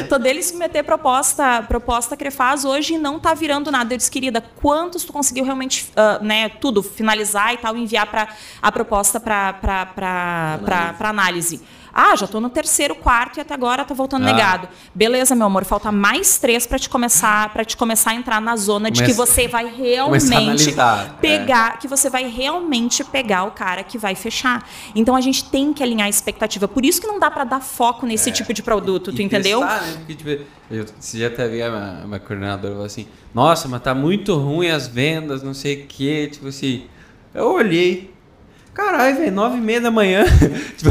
Tô 0.10 0.18
dele 0.18 0.44
submeter 0.44 0.84
proposta, 0.84 1.64
proposta 1.64 2.18
Crefaz 2.18 2.66
hoje 2.66 2.96
e 2.96 2.98
não 2.98 3.20
tá 3.20 3.34
virando 3.34 3.72
nada. 3.72 3.94
Eu 3.94 3.98
disse, 3.98 4.12
querida, 4.12 4.44
quantos 4.62 5.06
tu 5.06 5.14
conseguiu 5.14 5.46
realmente, 5.46 5.90
uh, 5.92 6.24
né, 6.24 6.50
tudo, 6.50 6.84
finalizar 6.84 7.54
e 7.54 7.58
tal, 7.58 7.78
enviar 7.78 8.06
para 8.08 8.28
a 8.62 8.72
proposta 8.72 9.18
para 9.18 9.56
análise. 10.60 11.06
análise. 11.06 11.62
Ah, 11.94 12.16
já 12.16 12.26
estou 12.26 12.40
no 12.40 12.50
terceiro, 12.50 12.96
quarto 12.96 13.38
e 13.38 13.42
até 13.42 13.54
agora 13.54 13.82
está 13.82 13.94
voltando 13.94 14.24
ah. 14.24 14.32
negado. 14.32 14.68
Beleza, 14.94 15.36
meu 15.36 15.48
amor, 15.48 15.66
falta 15.66 15.92
mais 15.92 16.38
três 16.38 16.66
para 16.66 16.80
te 16.80 16.90
começar 16.90 17.52
para 17.52 17.64
te 17.66 17.76
começar 17.76 18.12
a 18.12 18.16
entrar 18.16 18.42
na 18.42 18.56
zona 18.56 18.90
de 18.90 19.04
que 19.04 19.14
você 19.14 19.48
vai 19.48 19.66
realmente 19.66 20.74
pegar, 21.20 21.74
é. 21.74 21.78
que 21.78 21.88
você 21.88 22.10
vai 22.10 22.28
realmente 22.28 23.04
pegar 23.04 23.44
o 23.44 23.52
cara 23.52 23.84
que 23.84 23.98
vai 23.98 24.16
fechar. 24.16 24.68
Então 24.96 25.16
a 25.16 25.22
gente 25.22 25.46
tem 25.46 25.74
que 25.74 25.84
alinhar 25.84 26.08
a 26.08 26.10
expectativa. 26.10 26.68
Por 26.68 26.86
isso 26.86 27.02
que 27.02 27.08
não 27.08 27.20
dá 27.20 27.30
para 27.30 27.44
dar 27.44 27.60
foco 27.60 28.06
nesse 28.06 28.30
é. 28.30 28.34
tipo 28.34 28.54
de 28.54 28.64
produto, 28.64 29.12
e 29.12 29.16
tu 29.16 29.22
entendeu? 29.22 29.60
Testar, 29.60 29.82
né? 29.82 29.94
Porque, 29.98 30.16
tipo, 30.16 30.30
eu, 30.70 30.86
você 31.00 31.20
já 31.20 31.28
até 31.28 31.48
viu 31.48 31.66
a 31.66 32.06
minha 32.06 32.20
coordenadora 32.20 32.74
falou 32.74 32.86
assim: 32.86 33.08
"Nossa, 33.34 33.68
mas 33.68 33.82
tá 33.82 33.94
muito 33.94 34.36
ruim 34.36 34.70
as 34.70 34.88
vendas, 34.88 35.44
não 35.44 35.54
sei 35.54 35.84
o 35.84 35.88
quê", 35.88 36.30
tipo 36.32 36.48
assim. 36.48 36.86
Eu 37.34 37.54
olhei, 37.54 38.11
Caralho, 38.82 39.16
velho, 39.16 39.32
nove 39.32 39.58
e 39.58 39.62
meia 39.62 39.80
da 39.80 39.92
manhã. 39.92 40.26
tipo, 40.76 40.90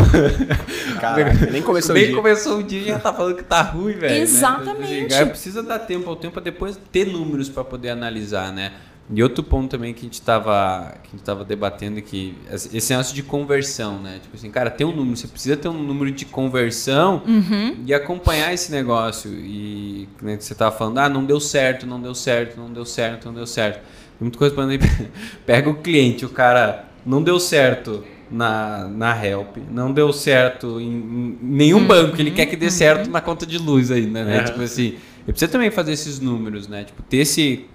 Caralho, 1.01 1.51
nem 1.51 1.61
começou 1.61 1.93
nem 1.93 2.05
o 2.05 2.07
dia. 2.07 2.17
começou 2.17 2.59
o 2.59 2.63
dia 2.63 2.81
e 2.81 2.85
já 2.85 2.99
tá 3.01 3.13
falando 3.13 3.35
que 3.35 3.43
tá 3.43 3.63
ruim, 3.63 3.95
velho. 3.95 4.15
Né? 4.15 4.21
Exatamente. 4.21 5.13
Né? 5.13 5.25
Precisa 5.25 5.61
dar 5.61 5.81
tempo 5.81 6.09
ao 6.09 6.15
tempo 6.15 6.35
para 6.35 6.43
depois 6.43 6.79
ter 6.93 7.05
números 7.07 7.49
para 7.49 7.65
poder 7.65 7.91
analisar, 7.91 8.53
né? 8.53 8.73
E 9.13 9.21
outro 9.25 9.43
ponto 9.43 9.69
também 9.69 9.93
que 9.93 10.01
a 10.01 10.03
gente 10.05 10.23
tava, 10.23 10.95
que 11.03 11.09
a 11.09 11.11
gente 11.11 11.25
tava 11.25 11.45
debatendo 11.45 11.99
é 11.99 12.01
que 12.01 12.39
esse 12.49 12.93
negócio 12.93 13.13
de 13.13 13.25
conversão, 13.25 13.99
né? 13.99 14.21
Tipo 14.23 14.37
assim, 14.37 14.53
cara, 14.53 14.71
tem 14.71 14.87
um 14.87 14.95
número, 14.95 15.17
você 15.17 15.27
precisa 15.27 15.57
ter 15.57 15.69
um 15.69 15.83
número 15.83 16.13
de 16.13 16.25
conversão 16.25 17.21
uhum. 17.27 17.83
e 17.85 17.93
acompanhar 17.93 18.55
esse 18.55 18.71
negócio. 18.71 19.33
E 19.33 20.09
né, 20.23 20.39
você 20.39 20.55
tava 20.55 20.77
falando, 20.77 20.99
ah, 20.99 21.09
não 21.09 21.25
deu 21.25 21.41
certo, 21.41 21.89
não 21.89 22.01
deu 22.01 22.15
certo, 22.15 22.57
não 22.57 22.73
deu 22.73 22.85
certo, 22.85 23.25
não 23.27 23.35
deu 23.35 23.47
certo. 23.49 23.81
muita 24.21 24.39
coisa 24.39 24.55
para 24.55 24.69
pega 25.45 25.69
o 25.69 25.75
cliente, 25.75 26.25
o 26.25 26.29
cara 26.29 26.90
não 27.05 27.23
deu 27.23 27.39
certo 27.41 28.05
na, 28.31 28.87
na 28.89 29.27
Help, 29.27 29.57
não 29.71 29.93
deu 29.93 30.13
certo 30.13 30.81
em, 30.81 31.39
nenhum 31.43 31.85
banco, 31.85 32.21
ele 32.21 32.31
quer 32.31 32.47
que 32.47 32.57
dê 32.57 32.67
uhum. 32.67 32.71
certo 32.71 33.11
na 33.11 33.21
conta 33.21 33.45
de 33.45 33.59
luz 33.59 33.91
ainda, 33.91 34.25
né? 34.25 34.39
É. 34.39 34.43
Tipo 34.45 34.63
assim, 34.63 34.97
ele 35.25 35.33
precisa 35.33 35.51
também 35.51 35.71
fazer 35.71 35.93
esses 35.93 36.21
números, 36.21 36.69
né? 36.69 36.85
Tipo, 36.85 37.03
ter 37.03 37.19
esse, 37.19 37.67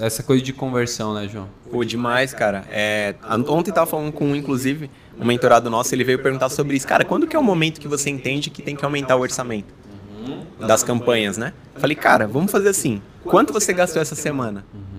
essa 0.00 0.22
coisa 0.22 0.42
de 0.42 0.52
conversão, 0.52 1.14
né, 1.14 1.28
João? 1.28 1.48
Pô, 1.70 1.82
demais, 1.84 2.34
cara. 2.34 2.64
É, 2.70 3.14
ontem 3.48 3.72
tava 3.72 3.86
falando 3.86 4.12
com, 4.12 4.36
inclusive, 4.36 4.90
um 5.18 5.24
mentorado 5.24 5.70
nosso, 5.70 5.94
ele 5.94 6.04
veio 6.04 6.18
perguntar 6.18 6.48
sobre 6.50 6.76
isso. 6.76 6.86
Cara, 6.86 7.04
quando 7.04 7.26
que 7.26 7.34
é 7.34 7.38
o 7.38 7.44
momento 7.44 7.80
que 7.80 7.88
você 7.88 8.10
entende 8.10 8.50
que 8.50 8.62
tem 8.62 8.76
que 8.76 8.84
aumentar 8.84 9.16
o 9.16 9.20
orçamento? 9.20 9.74
Uhum. 10.26 10.66
Das 10.66 10.82
campanhas, 10.82 11.38
né? 11.38 11.52
Eu 11.74 11.80
falei, 11.80 11.96
cara, 11.96 12.26
vamos 12.26 12.52
fazer 12.52 12.68
assim. 12.68 13.00
Quanto 13.24 13.52
você 13.52 13.72
gastou 13.72 14.00
essa 14.00 14.14
semana? 14.14 14.64
Uhum. 14.72 14.95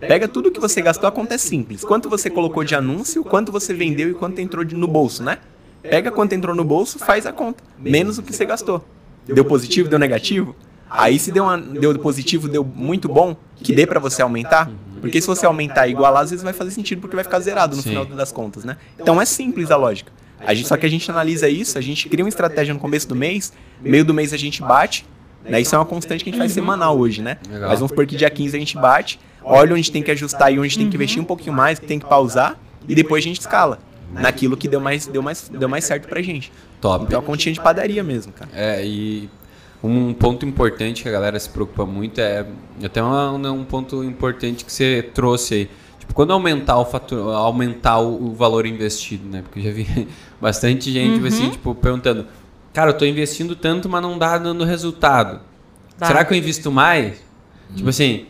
Pega 0.00 0.26
tudo 0.26 0.50
que 0.50 0.60
você 0.60 0.80
gastou, 0.80 1.08
a 1.08 1.12
conta 1.12 1.34
é 1.34 1.38
simples. 1.38 1.84
Quanto 1.84 2.08
você 2.08 2.30
colocou 2.30 2.64
de 2.64 2.74
anúncio, 2.74 3.22
quanto 3.22 3.52
você 3.52 3.74
vendeu 3.74 4.10
e 4.10 4.14
quanto 4.14 4.40
entrou 4.40 4.64
no 4.64 4.86
bolso, 4.88 5.22
né? 5.22 5.38
Pega 5.82 6.10
quanto 6.10 6.34
entrou 6.34 6.54
no 6.54 6.64
bolso, 6.64 6.98
faz 6.98 7.26
a 7.26 7.32
conta. 7.32 7.62
Menos 7.78 8.18
o 8.18 8.22
que 8.22 8.32
você 8.32 8.44
gastou. 8.44 8.84
Deu 9.26 9.44
positivo, 9.44 9.88
deu 9.88 9.98
negativo? 9.98 10.56
Aí 10.88 11.18
se 11.18 11.30
deu, 11.30 11.44
uma, 11.44 11.56
deu 11.56 11.96
positivo, 11.98 12.48
deu 12.48 12.64
muito 12.64 13.08
bom, 13.08 13.36
que 13.56 13.74
dê 13.74 13.86
para 13.86 14.00
você 14.00 14.22
aumentar. 14.22 14.70
Porque 15.00 15.20
se 15.20 15.26
você 15.26 15.46
aumentar 15.46 15.86
e 15.86 15.92
igualar, 15.92 16.22
às 16.22 16.30
vezes 16.30 16.42
vai 16.42 16.52
fazer 16.52 16.72
sentido 16.72 17.00
porque 17.00 17.14
vai 17.14 17.24
ficar 17.24 17.40
zerado 17.40 17.76
no 17.76 17.82
Sim. 17.82 17.90
final 17.90 18.04
das 18.04 18.32
contas, 18.32 18.64
né? 18.64 18.76
Então 18.98 19.20
é 19.20 19.24
simples 19.24 19.70
a 19.70 19.76
lógica. 19.76 20.12
A 20.44 20.54
gente, 20.54 20.68
só 20.68 20.76
que 20.76 20.86
a 20.86 20.88
gente 20.88 21.10
analisa 21.10 21.48
isso, 21.48 21.78
a 21.78 21.80
gente 21.80 22.08
cria 22.08 22.24
uma 22.24 22.28
estratégia 22.28 22.72
no 22.74 22.80
começo 22.80 23.06
do 23.06 23.14
mês, 23.14 23.52
meio 23.80 24.04
do 24.04 24.12
mês 24.12 24.32
a 24.32 24.36
gente 24.36 24.62
bate, 24.62 25.06
né? 25.44 25.60
Isso 25.60 25.74
é 25.74 25.78
uma 25.78 25.84
constante 25.84 26.24
que 26.24 26.30
a 26.30 26.32
gente 26.32 26.40
faz 26.40 26.52
semanal 26.52 26.98
hoje, 26.98 27.22
né? 27.22 27.38
Mas 27.48 27.78
vamos 27.78 27.90
supor 27.90 28.06
que 28.06 28.16
dia 28.16 28.28
15 28.28 28.56
a 28.56 28.58
gente 28.58 28.76
bate, 28.76 29.20
olha 29.42 29.74
onde 29.74 29.90
tem 29.90 30.02
que 30.02 30.10
ajustar 30.10 30.52
e 30.52 30.58
onde 30.58 30.76
tem 30.76 30.88
que 30.88 30.96
investir 30.96 31.20
um 31.20 31.24
pouquinho 31.24 31.54
mais, 31.54 31.78
que 31.78 31.86
tem 31.86 31.98
que 31.98 32.06
pausar, 32.06 32.58
e 32.88 32.94
depois 32.94 33.24
a 33.24 33.26
gente 33.28 33.40
escala 33.40 33.78
naquilo 34.12 34.56
que 34.56 34.68
deu 34.68 34.80
mais, 34.80 35.06
deu 35.06 35.22
mais, 35.22 35.48
deu 35.48 35.68
mais 35.68 35.84
certo 35.84 36.08
pra 36.08 36.20
gente. 36.20 36.52
Top. 36.80 37.04
Então 37.04 37.16
é 37.16 37.20
uma 37.20 37.26
continha 37.26 37.52
de 37.52 37.60
padaria 37.60 38.02
mesmo, 38.02 38.32
cara. 38.32 38.50
É, 38.54 38.84
e 38.84 39.28
um 39.82 40.12
ponto 40.12 40.44
importante 40.44 41.02
que 41.02 41.08
a 41.08 41.12
galera 41.12 41.38
se 41.38 41.48
preocupa 41.48 41.86
muito 41.86 42.20
é. 42.20 42.46
Até 42.84 43.02
um, 43.02 43.38
né, 43.38 43.50
um 43.50 43.64
ponto 43.64 44.02
importante 44.04 44.64
que 44.64 44.72
você 44.72 45.08
trouxe 45.14 45.54
aí. 45.54 45.70
Tipo, 45.98 46.14
quando 46.14 46.32
aumentar 46.32 46.78
o 46.78 46.84
fator, 46.84 47.34
aumentar 47.34 47.98
o, 48.00 48.34
valor 48.34 48.66
investido, 48.66 49.28
né? 49.28 49.42
Porque 49.42 49.60
eu 49.60 49.64
já 49.64 49.70
vi 49.70 50.08
bastante 50.40 50.90
gente 50.90 51.20
uhum. 51.20 51.26
assim, 51.26 51.50
tipo, 51.50 51.74
perguntando, 51.74 52.26
cara, 52.72 52.90
eu 52.90 52.94
tô 52.98 53.04
investindo 53.04 53.54
tanto, 53.54 53.88
mas 53.88 54.02
não 54.02 54.18
dá 54.18 54.36
dando 54.38 54.64
resultado. 54.64 55.40
Dá. 55.98 56.06
Será 56.06 56.24
que 56.24 56.32
eu 56.32 56.38
invisto 56.38 56.70
mais? 56.70 57.22
Uhum. 57.70 57.76
Tipo 57.76 57.88
assim, 57.90 58.26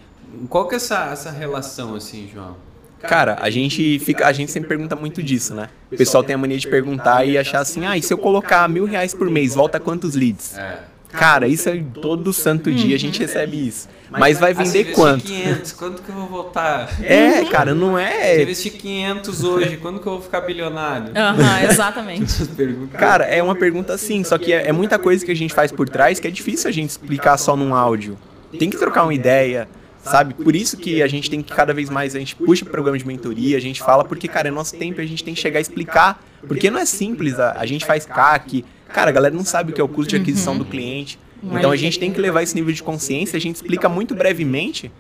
qual 0.49 0.68
que 0.68 0.75
é 0.75 0.76
essa, 0.76 1.11
essa 1.12 1.30
relação, 1.30 1.94
assim, 1.94 2.28
João? 2.32 2.56
Cara, 3.02 3.38
a 3.40 3.49
gente 3.49 3.99
fica, 3.99 4.26
a 4.26 4.32
gente 4.32 4.52
sempre 4.52 4.68
pergunta 4.68 4.94
muito 4.94 5.23
disso, 5.23 5.54
né? 5.54 5.70
O 5.90 5.97
pessoal 5.97 6.23
tem 6.23 6.35
a 6.35 6.38
mania 6.38 6.59
de 6.59 6.68
perguntar 6.68 7.25
e 7.25 7.38
achar 7.38 7.61
assim, 7.61 7.87
ah, 7.87 7.97
e 7.97 8.02
se 8.02 8.12
eu 8.12 8.18
colocar 8.18 8.68
mil 8.68 8.85
reais 8.85 9.14
por 9.14 9.30
mês, 9.30 9.54
volta 9.54 9.80
quantos 9.80 10.14
leads? 10.14 10.56
É. 10.59 10.80
Cara, 11.12 11.49
isso 11.49 11.68
é 11.68 11.82
todo 12.00 12.32
santo 12.32 12.70
dia 12.73 12.94
a 12.94 12.99
gente 12.99 13.18
recebe 13.18 13.66
isso. 13.66 13.88
Mas 14.11 14.38
vai 14.38 14.54
vender 14.54 14.92
quanto? 14.92 15.25
500, 15.25 15.73
quanto 15.73 16.02
que 16.02 16.09
eu 16.09 16.14
vou 16.14 16.26
voltar? 16.26 16.88
É, 17.02 17.44
cara, 17.47 17.75
não 17.75 17.99
é. 17.99 18.37
Se 18.37 18.42
investir 18.42 18.73
500 18.73 19.44
hoje, 19.44 19.76
quando 19.76 20.00
que 20.00 20.06
eu 20.06 20.12
vou 20.12 20.23
ficar 20.23 20.40
bilionário? 20.42 21.12
Aham, 21.16 21.37
uhum, 21.37 21.70
exatamente. 21.70 22.47
cara, 22.97 23.25
é 23.25 23.42
uma 23.42 23.56
pergunta 23.56 23.92
assim, 23.92 24.23
só 24.23 24.38
que 24.38 24.52
é, 24.52 24.68
é 24.68 24.73
muita 24.73 24.99
coisa 24.99 25.25
que 25.25 25.32
a 25.32 25.37
gente 25.37 25.52
faz 25.52 25.73
por 25.73 25.88
trás 25.88 26.20
que 26.20 26.28
é 26.28 26.30
difícil 26.30 26.68
a 26.68 26.73
gente 26.73 26.90
explicar 26.90 27.37
só 27.37 27.56
num 27.56 27.75
áudio. 27.75 28.16
Tem 28.56 28.70
que 28.70 28.76
trocar 28.76 29.02
uma 29.04 29.14
ideia, 29.14 29.68
sabe? 30.02 30.35
Por 30.35 30.54
isso 30.57 30.76
que 30.76 31.02
a 31.02 31.07
gente 31.07 31.30
tem 31.30 31.42
que 31.42 31.52
cada 31.52 31.73
vez 31.73 31.90
mais, 31.90 32.14
a 32.14 32.19
gente 32.19 32.35
puxa 32.37 32.64
o 32.64 32.69
programa 32.69 32.99
de 32.99 33.07
mentoria, 33.07 33.57
a 33.57 33.61
gente 33.61 33.80
fala, 33.83 34.04
porque, 34.04 34.28
cara, 34.28 34.49
é 34.49 34.50
nosso 34.50 34.76
tempo, 34.76 35.00
a 35.00 35.07
gente 35.07 35.23
tem 35.23 35.35
que 35.35 35.40
chegar 35.40 35.59
a 35.59 35.61
explicar, 35.61 36.23
porque 36.47 36.71
não 36.71 36.78
é 36.78 36.85
simples, 36.85 37.38
a, 37.38 37.52
a 37.52 37.66
gente 37.66 37.85
faz 37.85 38.07
CAC, 38.07 38.64
cara, 38.92 39.11
a 39.11 39.12
galera 39.12 39.35
não 39.35 39.45
sabe 39.45 39.73
o 39.73 39.75
que 39.75 39.80
é 39.80 39.85
o 39.85 39.88
custo 39.88 40.11
de 40.11 40.16
aquisição 40.16 40.57
do 40.57 40.64
cliente, 40.64 41.19
então 41.42 41.71
a 41.71 41.76
gente 41.76 41.99
tem 41.99 42.12
que 42.12 42.21
levar 42.21 42.42
esse 42.42 42.54
nível 42.54 42.73
de 42.73 42.83
consciência, 42.83 43.37
a 43.37 43.40
gente 43.40 43.57
explica 43.57 43.88
muito 43.88 44.14
brevemente 44.14 44.90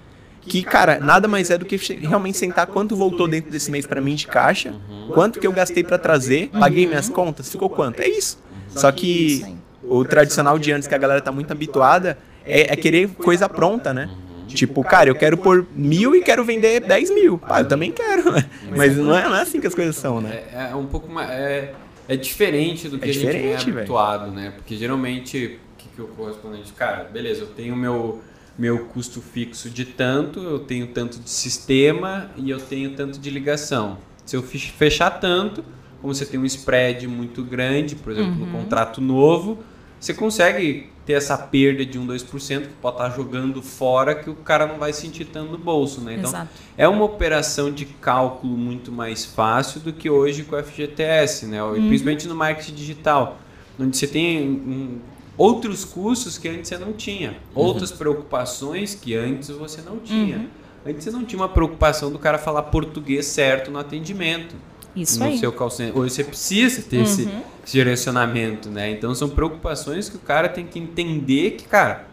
que, 0.42 0.62
cara, 0.62 0.98
nada 0.98 1.28
mais 1.28 1.50
é 1.50 1.58
do 1.58 1.66
que 1.66 1.76
realmente 1.96 2.38
sentar 2.38 2.66
quanto 2.66 2.96
voltou 2.96 3.28
dentro 3.28 3.50
desse 3.50 3.70
mês 3.70 3.86
para 3.86 4.00
mim 4.00 4.14
de 4.14 4.26
caixa, 4.26 4.74
quanto 5.12 5.38
que 5.38 5.46
eu 5.46 5.52
gastei 5.52 5.84
para 5.84 5.98
trazer, 5.98 6.48
paguei 6.48 6.86
minhas 6.86 7.08
contas, 7.08 7.50
ficou 7.50 7.68
quanto? 7.68 8.00
É 8.00 8.08
isso. 8.08 8.38
Só 8.68 8.90
que 8.90 9.44
o 9.82 10.04
tradicional 10.04 10.58
de 10.58 10.72
antes 10.72 10.86
que 10.86 10.94
a 10.94 10.98
galera 10.98 11.20
tá 11.20 11.32
muito 11.32 11.50
habituada 11.50 12.16
é, 12.44 12.72
é 12.72 12.76
querer 12.76 13.08
coisa 13.08 13.48
pronta, 13.48 13.92
né? 13.92 14.08
Tipo, 14.54 14.82
cara, 14.82 15.08
eu 15.08 15.14
quero 15.14 15.36
pôr 15.36 15.66
mil 15.74 16.14
e 16.14 16.22
quero 16.22 16.44
vender 16.44 16.80
10 16.80 17.14
mil. 17.14 17.40
Ah, 17.44 17.60
eu 17.60 17.68
também 17.68 17.90
quero. 17.92 18.32
Mas 18.76 18.96
não 18.96 19.14
é, 19.14 19.28
não 19.28 19.36
é 19.36 19.42
assim 19.42 19.60
que 19.60 19.66
as 19.66 19.74
coisas 19.74 19.96
são, 19.96 20.20
né? 20.20 20.42
É, 20.52 20.70
é 20.70 20.74
um 20.74 20.86
pouco 20.86 21.10
mais. 21.10 21.30
É, 21.30 21.74
é 22.08 22.16
diferente 22.16 22.88
do 22.88 22.98
que 22.98 23.06
é 23.06 23.10
a 23.10 23.12
gente 23.12 23.36
é 23.36 23.56
habituado, 23.56 24.30
né? 24.30 24.52
Porque 24.56 24.76
geralmente, 24.76 25.58
o 25.74 25.78
que, 25.78 25.88
que 25.94 26.02
o 26.02 26.08
correspondente. 26.08 26.72
Cara, 26.72 27.04
beleza, 27.04 27.42
eu 27.42 27.46
tenho 27.46 27.76
meu, 27.76 28.20
meu 28.58 28.86
custo 28.86 29.20
fixo 29.20 29.70
de 29.70 29.84
tanto, 29.84 30.40
eu 30.40 30.58
tenho 30.58 30.88
tanto 30.88 31.20
de 31.20 31.30
sistema 31.30 32.30
e 32.36 32.50
eu 32.50 32.58
tenho 32.58 32.90
tanto 32.96 33.18
de 33.18 33.30
ligação. 33.30 33.98
Se 34.26 34.36
eu 34.36 34.42
fechar 34.42 35.10
tanto, 35.10 35.64
como 36.00 36.14
você 36.14 36.26
tem 36.26 36.40
um 36.40 36.44
spread 36.44 37.06
muito 37.06 37.42
grande, 37.44 37.94
por 37.94 38.12
exemplo, 38.12 38.32
uhum. 38.32 38.46
no 38.46 38.58
contrato 38.58 39.00
novo, 39.00 39.58
você 40.00 40.14
consegue 40.14 40.88
ter 41.04 41.12
essa 41.12 41.36
perda 41.36 41.84
de 41.84 41.98
um 41.98 42.06
2% 42.06 42.62
que 42.62 42.68
pode 42.80 42.96
estar 42.96 43.10
jogando 43.10 43.60
fora 43.60 44.14
que 44.14 44.30
o 44.30 44.34
cara 44.34 44.66
não 44.66 44.78
vai 44.78 44.94
sentir 44.94 45.26
tanto 45.26 45.52
no 45.52 45.58
bolso, 45.58 46.00
né? 46.00 46.14
Então, 46.14 46.30
Exato. 46.30 46.48
é 46.76 46.88
uma 46.88 47.04
operação 47.04 47.70
de 47.70 47.84
cálculo 47.84 48.56
muito 48.56 48.90
mais 48.90 49.24
fácil 49.26 49.80
do 49.80 49.92
que 49.92 50.08
hoje 50.08 50.44
com 50.44 50.56
o 50.56 50.62
FGTS, 50.62 51.46
né? 51.46 51.62
Uhum. 51.62 51.88
Principalmente 51.88 52.26
no 52.26 52.34
marketing 52.34 52.74
digital, 52.74 53.38
onde 53.78 53.96
você 53.96 54.06
tem 54.06 54.48
um, 54.48 54.98
outros 55.36 55.84
custos 55.84 56.38
que 56.38 56.48
antes 56.48 56.68
você 56.68 56.78
não 56.78 56.94
tinha, 56.94 57.36
outras 57.54 57.92
preocupações 57.92 58.94
que 58.94 59.14
antes 59.14 59.50
você 59.50 59.82
não 59.82 59.98
tinha. 59.98 60.38
Uhum. 60.38 60.48
Antes 60.86 61.04
você 61.04 61.10
não 61.10 61.24
tinha 61.26 61.42
uma 61.42 61.48
preocupação 61.48 62.10
do 62.10 62.18
cara 62.18 62.38
falar 62.38 62.62
português 62.64 63.26
certo 63.26 63.70
no 63.70 63.78
atendimento. 63.78 64.54
Isso 64.94 65.18
no 65.18 65.26
aí. 65.26 65.38
seu 65.38 65.52
call 65.52 65.70
center. 65.70 65.96
Hoje 65.96 66.14
você 66.14 66.24
precisa 66.24 66.82
ter 66.82 67.02
esse, 67.02 67.22
Uhum. 67.22 67.42
esse 67.64 67.72
direcionamento, 67.72 68.68
né? 68.68 68.90
Então 68.90 69.14
são 69.14 69.28
preocupações 69.28 70.08
que 70.08 70.16
o 70.16 70.20
cara 70.20 70.48
tem 70.48 70.66
que 70.66 70.78
entender 70.78 71.52
que, 71.52 71.64
cara, 71.66 72.06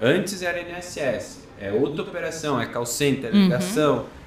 antes 0.00 0.42
era 0.42 0.60
NSS, 0.60 1.40
é 1.60 1.72
outra 1.72 2.02
operação, 2.02 2.60
é 2.60 2.66
call 2.66 2.86
center, 2.86 3.30
é 3.34 3.36
Uhum. 3.36 3.48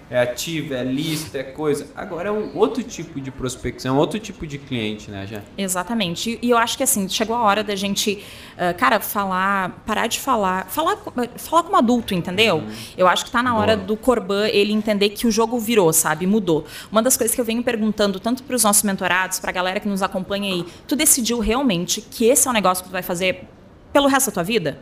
É 0.09 0.21
ativo, 0.21 0.73
é 0.73 0.83
lista, 0.83 1.37
é 1.37 1.43
coisa. 1.43 1.87
Agora 1.95 2.29
é 2.29 2.31
um 2.31 2.55
outro 2.57 2.81
tipo 2.83 3.19
de 3.19 3.29
prospecção, 3.31 3.97
outro 3.97 4.19
tipo 4.19 4.47
de 4.47 4.57
cliente, 4.57 5.11
né, 5.11 5.27
já? 5.27 5.41
Exatamente. 5.57 6.39
E- 6.41 6.49
eu 6.49 6.57
acho 6.57 6.77
que 6.77 6.83
assim, 6.83 7.07
chegou 7.09 7.35
a 7.35 7.41
hora 7.43 7.63
da 7.63 7.75
gente, 7.75 8.23
ah, 8.57 8.73
cara, 8.73 8.99
falar, 8.99 9.83
parar 9.85 10.07
de 10.07 10.19
falar, 10.19 10.65
falar, 10.67 10.97
falar 11.35 11.63
como 11.63 11.75
adulto, 11.75 12.13
entendeu? 12.13 12.63
Eu 12.97 13.07
acho 13.07 13.25
que 13.25 13.31
tá 13.31 13.43
na 13.43 13.55
hora 13.57 13.75
Boa. 13.75 13.87
do 13.87 13.97
Corban 13.97 14.47
ele 14.47 14.73
entender 14.73 15.09
que 15.09 15.27
o 15.27 15.31
jogo 15.31 15.59
virou, 15.59 15.91
sabe? 15.91 16.25
Mudou. 16.25 16.65
Uma 16.91 17.01
das 17.01 17.17
coisas 17.17 17.35
que 17.35 17.41
eu 17.41 17.45
venho 17.45 17.61
perguntando 17.63 18.19
tanto 18.19 18.43
para 18.43 18.55
os 18.55 18.63
nossos 18.63 18.83
mentorados, 18.83 19.39
para 19.39 19.49
a 19.49 19.53
galera 19.53 19.79
que 19.79 19.87
nos 19.87 20.01
acompanha 20.01 20.53
aí, 20.53 20.65
tu 20.87 20.95
decidiu 20.95 21.39
realmente 21.39 22.01
que 22.01 22.25
esse 22.25 22.47
é 22.47 22.51
um 22.51 22.53
negócio 22.53 22.83
que 22.83 22.89
tu 22.89 22.93
vai 22.93 23.03
fazer 23.03 23.43
pelo 23.91 24.07
resto 24.07 24.27
da 24.27 24.33
tua 24.33 24.43
vida? 24.43 24.79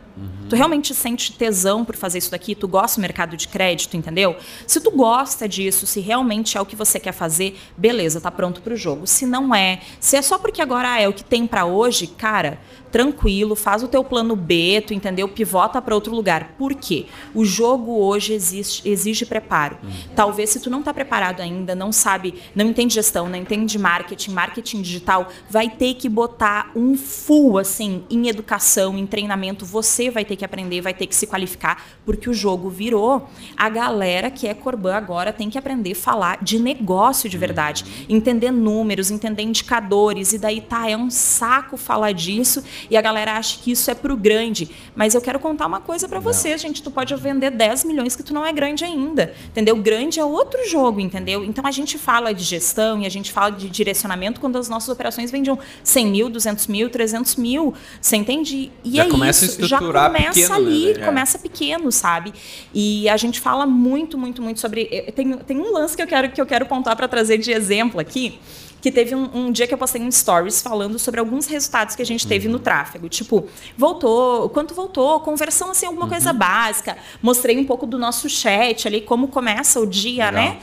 Tu 0.48 0.54
realmente 0.54 0.94
sente 0.94 1.32
tesão 1.32 1.84
por 1.84 1.96
fazer 1.96 2.18
isso 2.18 2.30
daqui? 2.30 2.54
Tu 2.54 2.68
gosta 2.68 3.00
do 3.00 3.02
mercado 3.02 3.36
de 3.36 3.48
crédito, 3.48 3.96
entendeu? 3.96 4.36
Se 4.66 4.80
tu 4.80 4.90
gosta 4.90 5.48
disso, 5.48 5.86
se 5.86 6.00
realmente 6.00 6.56
é 6.56 6.60
o 6.60 6.66
que 6.66 6.76
você 6.76 7.00
quer 7.00 7.12
fazer, 7.12 7.58
beleza, 7.76 8.20
tá 8.20 8.30
pronto 8.30 8.60
pro 8.60 8.76
jogo. 8.76 9.06
Se 9.06 9.26
não 9.26 9.54
é, 9.54 9.80
se 9.98 10.16
é 10.16 10.22
só 10.22 10.38
porque 10.38 10.62
agora 10.62 11.00
é 11.00 11.08
o 11.08 11.12
que 11.12 11.24
tem 11.24 11.46
pra 11.46 11.64
hoje, 11.64 12.06
cara, 12.06 12.60
tranquilo, 12.96 13.54
faz 13.54 13.82
o 13.82 13.88
teu 13.88 14.02
plano 14.02 14.34
B, 14.34 14.82
tu 14.86 14.94
entendeu? 14.94 15.28
Pivota 15.28 15.82
pra 15.82 15.94
outro 15.94 16.14
lugar. 16.14 16.54
Por 16.56 16.74
quê? 16.74 17.04
O 17.34 17.44
jogo 17.44 17.98
hoje 17.98 18.32
existe, 18.32 18.88
exige 18.88 19.26
preparo. 19.26 19.76
Talvez 20.14 20.48
se 20.48 20.60
tu 20.60 20.70
não 20.70 20.82
tá 20.82 20.94
preparado 20.94 21.42
ainda, 21.42 21.74
não 21.74 21.92
sabe, 21.92 22.36
não 22.54 22.64
entende 22.64 22.94
gestão, 22.94 23.28
não 23.28 23.36
entende 23.36 23.78
marketing, 23.78 24.30
marketing 24.30 24.80
digital, 24.80 25.28
vai 25.50 25.68
ter 25.68 25.92
que 25.92 26.08
botar 26.08 26.70
um 26.74 26.96
full 26.96 27.58
assim 27.58 28.02
em 28.08 28.28
educação, 28.28 28.96
em 28.96 29.06
treinamento, 29.06 29.66
você 29.66 30.08
vai 30.10 30.24
ter 30.24 30.34
que 30.34 30.44
aprender, 30.44 30.80
vai 30.80 30.94
ter 30.94 31.06
que 31.06 31.14
se 31.14 31.26
qualificar, 31.26 31.84
porque 32.02 32.30
o 32.30 32.32
jogo 32.32 32.70
virou. 32.70 33.28
A 33.58 33.68
galera 33.68 34.30
que 34.30 34.46
é 34.46 34.54
Corban 34.54 34.94
agora 34.94 35.34
tem 35.34 35.50
que 35.50 35.58
aprender 35.58 35.92
a 35.92 35.96
falar 35.96 36.42
de 36.42 36.58
negócio 36.58 37.28
de 37.28 37.36
verdade, 37.36 38.06
entender 38.08 38.50
números, 38.50 39.10
entender 39.10 39.42
indicadores, 39.42 40.32
e 40.32 40.38
daí 40.38 40.62
tá, 40.62 40.88
é 40.88 40.96
um 40.96 41.10
saco 41.10 41.76
falar 41.76 42.12
disso, 42.12 42.64
e 42.90 42.96
a 42.96 43.00
galera 43.02 43.32
acha 43.34 43.58
que 43.62 43.70
isso 43.70 43.90
é 43.90 43.94
pro 43.94 44.16
grande. 44.16 44.70
Mas 44.94 45.14
eu 45.14 45.20
quero 45.20 45.38
contar 45.38 45.66
uma 45.66 45.80
coisa 45.80 46.08
pra 46.08 46.20
você, 46.20 46.56
gente, 46.58 46.82
tu 46.82 46.90
pode 46.90 47.14
vender 47.16 47.50
10 47.50 47.84
milhões 47.84 48.14
que 48.16 48.22
tu 48.22 48.32
não 48.34 48.44
é 48.44 48.52
grande 48.52 48.84
ainda, 48.84 49.34
entendeu? 49.48 49.76
Grande 49.76 50.20
é 50.20 50.24
outro 50.24 50.66
jogo, 50.68 51.00
entendeu? 51.00 51.44
Então 51.44 51.66
a 51.66 51.70
gente 51.70 51.98
fala 51.98 52.32
de 52.32 52.44
gestão 52.44 53.00
e 53.02 53.06
a 53.06 53.08
gente 53.08 53.32
fala 53.32 53.50
de 53.50 53.68
direcionamento 53.68 54.40
quando 54.40 54.56
as 54.56 54.68
nossas 54.68 54.88
operações 54.88 55.30
vendiam 55.30 55.58
100 55.82 56.06
mil, 56.06 56.28
200 56.28 56.66
mil, 56.66 56.88
300 56.90 57.36
mil, 57.36 57.74
você 58.00 58.16
entende? 58.16 58.70
E 58.84 58.96
Já 58.96 59.04
é 59.04 59.08
começa 59.08 59.44
a 59.44 59.48
isso, 59.48 59.60
já 59.60 59.76
estruturar 59.76 60.06
começa 60.12 60.32
pequeno, 60.32 60.48
né, 60.48 60.56
ali, 60.56 60.92
velho? 60.92 61.04
começa 61.04 61.38
pequeno, 61.38 61.92
sabe? 61.92 62.32
E 62.74 63.08
a 63.08 63.16
gente 63.16 63.40
fala 63.40 63.66
muito, 63.66 64.16
muito, 64.18 64.42
muito 64.42 64.60
sobre. 64.60 64.88
eh, 64.90 65.12
Tem, 65.12 65.32
tem 65.38 65.58
um 65.58 65.72
lance 65.72 65.96
que 65.96 66.02
eu 66.02 66.06
quero, 66.06 66.30
que 66.30 66.40
eu 66.40 66.46
quero 66.46 66.66
pontuar 66.66 66.96
para 66.96 67.08
trazer 67.08 67.38
de 67.38 67.50
exemplo 67.52 68.00
aqui. 68.00 68.38
Que 68.86 68.92
teve 68.92 69.16
um, 69.16 69.28
um 69.34 69.50
dia 69.50 69.66
que 69.66 69.74
eu 69.74 69.78
postei 69.78 70.00
um 70.00 70.08
stories 70.08 70.62
falando 70.62 70.96
sobre 70.96 71.18
alguns 71.18 71.46
resultados 71.48 71.96
que 71.96 72.02
a 72.02 72.06
gente 72.06 72.24
teve 72.24 72.46
Uhum. 72.46 72.52
no 72.52 72.58
tráfego. 72.60 73.08
Tipo, 73.08 73.44
voltou, 73.76 74.48
quanto 74.50 74.74
voltou, 74.74 75.18
conversão, 75.18 75.72
assim, 75.72 75.86
alguma 75.86 76.06
coisa 76.08 76.30
Uhum. 76.30 76.38
básica. 76.38 76.96
Mostrei 77.20 77.58
um 77.58 77.64
pouco 77.64 77.84
do 77.84 77.98
nosso 77.98 78.30
chat 78.30 78.86
ali, 78.86 79.00
como 79.00 79.26
começa 79.26 79.80
o 79.80 79.86
dia, 79.88 80.26
Legal. 80.30 80.50
né? 80.54 80.58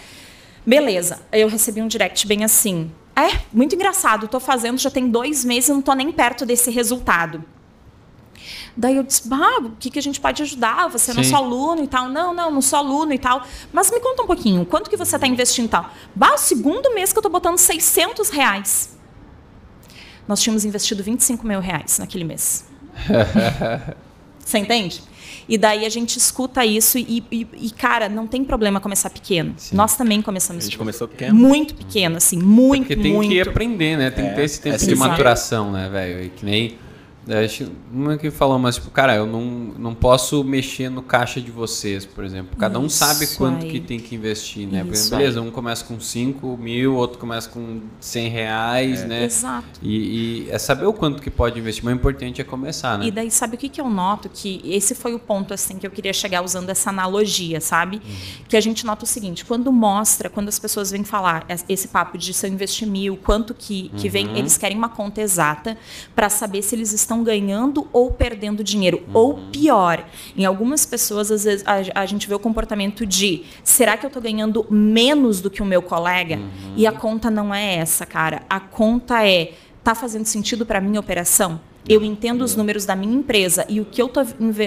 Beleza. 0.65 1.19
Eu 1.33 1.49
recebi 1.49 1.81
um 1.81 1.87
direct 1.89 2.25
bem 2.25 2.45
assim. 2.45 2.89
É, 3.13 3.39
muito 3.51 3.75
engraçado. 3.75 4.25
Tô 4.29 4.39
fazendo, 4.39 4.77
já 4.77 4.89
tem 4.89 5.09
dois 5.09 5.43
meses 5.43 5.67
e 5.67 5.73
não 5.73 5.81
tô 5.81 5.91
nem 5.93 6.09
perto 6.09 6.45
desse 6.45 6.71
resultado. 6.71 7.43
Daí 8.75 8.95
eu 8.97 9.03
disse, 9.03 9.27
bah, 9.27 9.59
o 9.59 9.71
que, 9.79 9.91
que 9.91 9.99
a 9.99 10.01
gente 10.01 10.19
pode 10.19 10.41
ajudar? 10.41 10.87
Você 10.89 11.11
é 11.11 11.13
Sim. 11.13 11.19
nosso 11.21 11.35
aluno 11.35 11.83
e 11.83 11.87
tal. 11.87 12.09
Não, 12.09 12.33
não, 12.33 12.49
não 12.51 12.61
sou 12.61 12.79
aluno 12.79 13.13
e 13.13 13.19
tal. 13.19 13.43
Mas 13.71 13.91
me 13.91 13.99
conta 13.99 14.23
um 14.23 14.27
pouquinho, 14.27 14.65
quanto 14.65 14.89
que 14.89 14.97
você 14.97 15.15
está 15.15 15.27
investindo 15.27 15.65
e 15.65 15.69
tal? 15.69 15.89
Bah, 16.15 16.33
o 16.33 16.37
segundo 16.37 16.93
mês 16.93 17.11
que 17.13 17.17
eu 17.17 17.21
estou 17.21 17.31
botando 17.31 17.57
600 17.57 18.29
reais. 18.29 18.97
Nós 20.27 20.41
tínhamos 20.41 20.65
investido 20.65 21.03
25 21.03 21.45
mil 21.45 21.59
reais 21.59 21.99
naquele 21.99 22.23
mês. 22.23 22.65
Você 24.39 24.57
entende? 24.57 25.01
E 25.47 25.57
daí 25.57 25.85
a 25.85 25.89
gente 25.89 26.17
escuta 26.17 26.65
isso 26.65 26.97
e, 26.97 27.23
e- 27.31 27.47
e, 27.53 27.71
cara, 27.71 28.07
não 28.07 28.25
tem 28.27 28.43
problema 28.43 28.79
começar 28.79 29.09
pequeno. 29.09 29.53
Sim. 29.57 29.75
Nós 29.75 29.95
também 29.95 30.19
A 30.19 30.23
começamos 30.23 30.63
gente 30.63 30.77
começou 30.77 31.07
pequeno. 31.07 31.35
muito 31.35 31.75
pequeno, 31.75 32.17
assim, 32.17 32.37
muito, 32.37 32.87
Porque 32.87 33.01
tem 33.01 33.13
muito. 33.13 33.29
que 33.29 33.41
aprender, 33.41 33.97
né? 33.97 34.09
Tem 34.09 34.25
que 34.25 34.31
É, 34.31 34.35
ter 34.35 34.43
esse 34.43 34.61
tempo 34.61 34.75
é 34.75 34.79
de 34.87 34.95
maturação, 34.95 35.71
né, 35.71 35.89
velho? 35.89 36.23
E 36.25 36.29
Que 36.29 36.45
nem. 36.45 36.77
Acho, 37.27 37.71
uma 37.91 38.17
que 38.17 38.29
falou, 38.29 38.59
mas, 38.59 38.75
tipo, 38.75 38.91
cara, 38.91 39.15
eu 39.15 39.25
não, 39.25 39.41
não 39.79 39.95
posso 39.95 40.43
mexer 40.43 40.89
no 40.89 41.01
caixa 41.01 41.39
de 41.39 41.49
vocês, 41.51 42.05
por 42.05 42.23
exemplo. 42.25 42.57
Cada 42.57 42.77
um 42.79 42.87
Isso 42.87 42.97
sabe 42.97 43.27
quanto 43.37 43.63
aí. 43.65 43.71
que 43.71 43.79
tem 43.79 43.97
que 43.99 44.13
investir, 44.15 44.67
né? 44.67 44.83
Por 44.83 44.93
exemplo, 44.93 45.17
beleza, 45.17 45.41
um 45.41 45.49
começa 45.49 45.85
com 45.85 45.99
5 45.99 46.57
mil, 46.57 46.95
outro 46.95 47.17
começa 47.17 47.49
com 47.49 47.81
100 47.99 48.27
reais, 48.29 49.05
né? 49.05 49.23
Exato. 49.23 49.79
E, 49.81 50.43
e 50.47 50.51
é 50.51 50.57
saber 50.59 50.85
o 50.85 50.91
quanto 50.93 51.21
que 51.21 51.29
pode 51.31 51.57
investir, 51.59 51.83
mas 51.85 51.93
o 51.93 51.95
importante 51.97 52.41
é 52.41 52.43
começar, 52.43 52.97
né? 52.97 53.05
E 53.05 53.11
daí, 53.11 53.31
sabe 53.31 53.55
o 53.55 53.57
que, 53.57 53.69
que 53.69 53.79
eu 53.79 53.89
noto? 53.89 54.27
Que 54.27 54.61
esse 54.65 54.93
foi 54.93 55.13
o 55.13 55.19
ponto 55.19 55.53
assim 55.53 55.77
que 55.77 55.87
eu 55.87 55.91
queria 55.91 56.11
chegar 56.13 56.43
usando 56.43 56.69
essa 56.69 56.89
analogia, 56.89 57.61
sabe? 57.61 58.01
Que 58.49 58.57
a 58.57 58.61
gente 58.61 58.85
nota 58.85 59.05
o 59.05 59.07
seguinte: 59.07 59.45
quando 59.45 59.71
mostra, 59.71 60.29
quando 60.29 60.49
as 60.49 60.59
pessoas 60.59 60.91
vêm 60.91 61.03
falar 61.03 61.45
es- 61.47 61.63
esse 61.69 61.87
papo 61.87 62.17
de 62.17 62.33
se 62.33 62.45
eu 62.45 62.51
investir 62.51 62.87
mil, 62.87 63.15
quanto 63.15 63.53
que, 63.53 63.89
que 63.95 64.09
vem, 64.09 64.37
eles 64.37 64.57
querem 64.57 64.77
uma 64.77 64.89
conta 64.89 65.21
exata 65.21 65.77
para 66.15 66.29
saber 66.29 66.61
se 66.61 66.75
eles 66.75 66.91
estão 66.91 67.12
ganhando 67.21 67.85
ou 67.91 68.11
perdendo 68.11 68.63
dinheiro. 68.63 69.03
Ou 69.13 69.33
pior, 69.51 70.07
em 70.37 70.45
algumas 70.45 70.85
pessoas, 70.85 71.29
às 71.29 71.43
vezes, 71.43 71.65
a, 71.67 72.01
a 72.01 72.05
gente 72.05 72.29
vê 72.29 72.33
o 72.33 72.39
comportamento 72.39 73.05
de 73.05 73.43
será 73.61 73.97
que 73.97 74.05
eu 74.05 74.09
tô 74.09 74.21
ganhando 74.21 74.65
menos 74.69 75.41
do 75.41 75.49
que 75.49 75.61
o 75.61 75.65
meu 75.65 75.81
colega? 75.81 76.39
E 76.77 76.87
a 76.87 76.93
conta 76.93 77.29
não 77.29 77.53
é 77.53 77.75
essa, 77.75 78.05
cara. 78.05 78.43
A 78.49 78.61
conta 78.61 79.27
é 79.27 79.51
tá 79.83 79.93
fazendo 79.93 80.25
sentido 80.25 80.65
para 80.65 80.79
minha 80.79 80.99
operação? 80.99 81.59
Eu 81.87 82.01
entendo 82.01 82.43
os 82.43 82.55
números 82.55 82.85
da 82.85 82.95
minha 82.95 83.13
empresa 83.13 83.65
e 83.67 83.81
o 83.81 83.85
que 83.85 84.01
eu 84.01 84.07
tô, 84.07 84.21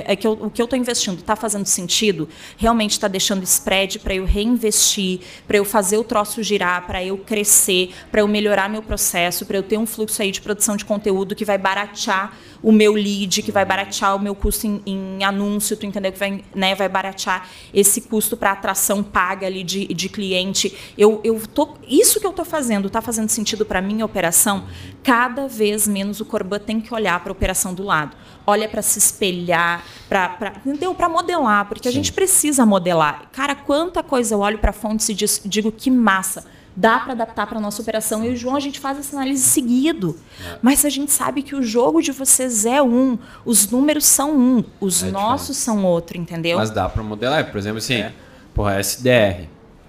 é 0.05 0.15
que 0.15 0.27
eu, 0.27 0.33
o 0.33 0.51
que 0.51 0.61
eu 0.61 0.69
tô 0.69 0.77
investindo 0.77 1.19
está 1.19 1.35
fazendo 1.35 1.65
sentido? 1.65 2.29
Realmente 2.59 2.93
está 2.93 3.09
deixando 3.09 3.43
spread 3.43 4.01
para 4.01 4.15
eu 4.15 4.27
reinvestir, 4.27 5.21
para 5.47 5.57
eu 5.57 5.65
fazer 5.65 5.97
o 5.97 6.05
troço 6.05 6.43
girar, 6.43 6.87
para 6.87 7.03
eu 7.03 7.17
crescer, 7.17 7.91
para 8.11 8.21
eu 8.21 8.29
melhorar 8.29 8.69
meu 8.69 8.83
processo, 8.83 9.47
para 9.47 9.57
eu 9.57 9.63
ter 9.63 9.79
um 9.79 9.87
fluxo 9.87 10.21
aí 10.21 10.31
de 10.31 10.43
produção 10.43 10.77
de 10.77 10.85
conteúdo 10.85 11.35
que 11.35 11.45
vai 11.45 11.57
baratear 11.57 12.37
o 12.67 12.73
meu 12.73 12.95
lead, 12.95 13.43
que 13.43 13.53
vai 13.53 13.65
baratear 13.65 14.17
o 14.17 14.19
meu 14.19 14.35
custo 14.35 14.67
em, 14.67 14.83
em 14.85 15.23
anúncio, 15.23 15.77
tu 15.77 15.87
entendeu? 15.87 16.11
Que 16.11 16.19
vai, 16.19 16.45
né, 16.53 16.75
vai 16.75 16.89
baratear 16.89 17.49
esse 17.73 18.01
custo 18.01 18.37
para 18.37 18.51
atração 18.51 19.05
paga 19.05 19.47
ali 19.47 19.63
de, 19.63 19.87
de 19.87 20.09
cliente. 20.09 20.77
Eu, 20.99 21.21
eu 21.23 21.41
tô, 21.47 21.77
isso 21.87 22.19
que 22.19 22.27
eu 22.27 22.31
estou 22.31 22.45
fazendo 22.45 22.89
está 22.89 23.01
fazendo 23.01 23.29
sentido 23.29 23.65
para 23.65 23.81
minha 23.81 24.05
operação? 24.05 24.65
Cada 25.05 25.47
vez 25.47 25.87
menos 25.87 26.21
o 26.21 26.25
Corban 26.25 26.59
tem 26.59 26.81
que 26.81 26.93
olhar 26.93 27.21
para 27.21 27.31
a 27.31 27.35
operação 27.35 27.73
do 27.73 27.85
lado. 27.85 28.17
Olha 28.45 28.69
para 28.69 28.83
se 28.83 28.99
espelhar, 28.99 29.85
para 30.09 30.55
entendeu? 30.67 30.93
Para 30.93 31.09
modelar, 31.09 31.69
porque 31.69 31.87
a 31.87 31.93
gente 31.93 32.13
precisa 32.13 32.67
modelar. 32.67 33.29
Cara, 33.31 33.55
quanta 33.55 34.03
coisa 34.03 34.35
eu 34.35 34.41
olho 34.41 34.59
para 34.59 34.73
fontes 34.73 35.09
e 35.09 35.15
diz- 35.15 35.41
digo 35.45 35.71
que 35.71 35.89
massa 35.89 36.45
dá 36.77 36.99
para 36.99 37.13
adaptar 37.13 37.47
para 37.47 37.59
nossa 37.59 37.81
operação. 37.81 38.23
Eu 38.23 38.33
e 38.33 38.35
o 38.35 38.37
João, 38.37 38.55
a 38.55 38.61
gente 38.61 38.79
faz 38.79 38.99
essa 38.99 39.17
análise 39.17 39.43
seguido. 39.43 40.17
Mas 40.61 40.85
a 40.85 40.91
gente 40.91 41.11
sabe 41.11 41.43
que 41.43 41.55
o 41.55 41.63
jogo 41.63 42.03
de 42.03 42.13
vocês 42.13 42.67
é 42.67 42.83
um, 42.83 43.19
os 43.45 43.71
números 43.71 44.05
são 44.05 44.37
um, 44.39 44.65
os 44.81 45.03
É 45.03 45.11
nossos 45.11 45.57
são 45.57 45.85
outro, 45.85 46.19
entendeu? 46.19 46.59
Mas 46.59 46.71
dá 46.71 46.89
para 46.89 47.03
modelar. 47.03 47.51
Por 47.51 47.59
exemplo, 47.59 47.79
assim, 47.79 47.95
É. 47.95 48.13
porra, 48.55 48.79
SDR. 48.79 49.49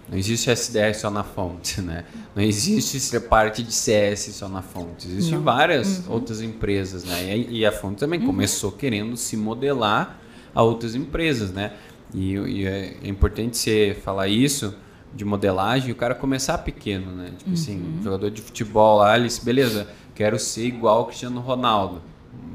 Não 0.10 0.18
existe 0.18 0.50
SDR 0.50 0.94
só 0.96 1.12
na 1.12 1.22
fonte, 1.22 1.82
né? 1.82 2.06
Não 2.34 2.42
existe 2.42 2.98
ser 2.98 3.20
parte 3.22 3.62
de 3.62 3.74
CS 3.74 4.34
só 4.34 4.48
na 4.48 4.62
fonte. 4.62 5.06
Existem 5.06 5.38
várias 5.40 6.08
outras 6.08 6.42
empresas, 6.42 7.04
né? 7.04 7.36
E, 7.38 7.60
e 7.60 7.66
a 7.66 7.74
fonte 7.74 7.98
também 7.98 8.22
começou 8.22 8.72
querendo 8.72 9.18
se 9.18 9.36
modelar 9.36 10.18
a 10.56 10.64
outras 10.64 10.96
empresas, 10.96 11.52
né? 11.52 11.74
E, 12.14 12.36
e 12.36 12.66
é, 12.66 12.96
é 13.04 13.08
importante 13.10 13.58
você 13.58 13.98
falar 14.02 14.30
isso 14.30 14.74
de 15.16 15.26
modelagem 15.26 15.92
o 15.92 15.96
cara 15.96 16.14
começar 16.14 16.58
pequeno, 16.60 17.12
né? 17.12 17.32
Tipo 17.38 17.54
assim, 17.54 18.00
jogador 18.04 18.30
de 18.30 18.42
futebol 18.42 19.00
lá, 19.00 19.16
ele 19.18 19.28
disse, 19.28 19.44
beleza, 19.44 19.88
quero 20.14 20.38
ser 20.40 20.66
igual 20.66 21.00
ao 21.00 21.06
Cristiano 21.06 21.40
Ronaldo. 21.40 22.02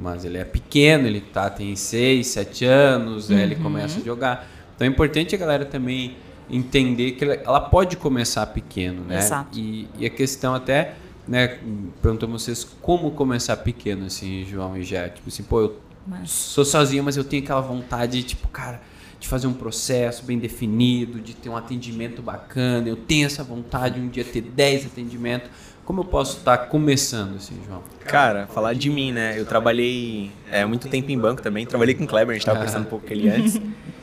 Mas 0.01 0.25
ele 0.25 0.39
é 0.39 0.45
pequeno, 0.45 1.07
ele 1.07 1.21
tá, 1.21 1.49
tem 1.51 1.75
6, 1.77 2.27
7 2.27 2.65
anos, 2.65 3.31
aí 3.31 3.41
ele 3.41 3.57
começa 3.57 4.01
a 4.01 4.03
jogar. 4.03 4.49
Então 4.75 4.87
é 4.87 4.91
importante 4.91 5.35
a 5.35 5.39
galera 5.39 5.65
também 5.65 6.17
entender 6.51 7.13
que 7.13 7.25
ela, 7.25 7.35
ela 7.35 7.61
pode 7.61 7.97
começar 7.97 8.47
pequeno, 8.47 9.03
né? 9.05 9.19
Exato. 9.19 9.59
E, 9.59 9.89
e 9.99 10.07
a 10.07 10.11
questão 10.11 10.55
até 10.55 10.95
né, 11.27 11.59
perguntou 12.01 12.29
vocês 12.29 12.65
como 12.81 13.11
começar 13.13 13.57
pequeno, 13.59 14.07
assim, 14.07 14.45
João 14.45 14.77
e 14.77 14.83
Jé. 14.83 15.09
Tipo 15.09 15.29
assim, 15.29 15.43
pô, 15.45 15.61
eu 15.61 15.77
Mas- 16.07 16.31
sou 16.31 16.65
sozinho, 16.65 17.03
mas 17.05 17.17
eu 17.17 17.25
tenho 17.25 17.43
aquela 17.43 17.61
vontade, 17.61 18.23
tipo, 18.23 18.49
cara, 18.49 18.81
de 19.23 19.29
fazer 19.29 19.47
um 19.47 19.53
processo 19.53 20.25
bem 20.25 20.37
definido, 20.37 21.21
de 21.21 21.33
ter 21.33 21.49
um 21.49 21.57
atendimento 21.57 22.21
bacana. 22.21 22.89
Eu 22.89 22.97
tenho 22.97 23.25
essa 23.25 23.45
vontade 23.45 23.95
de 23.95 24.01
um 24.01 24.09
dia 24.09 24.25
ter 24.25 24.41
10 24.41 24.87
atendimentos. 24.87 25.49
Como 25.85 26.01
eu 26.01 26.05
posso 26.05 26.39
estar 26.39 26.59
começando, 26.59 27.37
assim, 27.37 27.55
João? 27.65 27.83
Cara, 28.05 28.49
falar 28.49 28.75
de 28.75 28.91
mim, 28.91 29.13
né? 29.13 29.39
Eu 29.39 29.47
trabalhei 29.47 30.33
é, 30.51 30.65
muito 30.65 30.89
tempo 30.89 31.11
em 31.11 31.19
banco 31.19 31.41
também. 31.41 31.65
Trabalhei 31.65 31.95
com 31.95 32.03
o 32.03 32.07
Kleber, 32.07 32.31
a 32.31 32.35
gente 32.35 32.45
tava 32.45 32.59
conversando 32.59 32.83
um 32.83 32.89
pouco 32.91 33.07
com 33.07 33.13
ele 33.13 33.31
antes. 33.31 33.61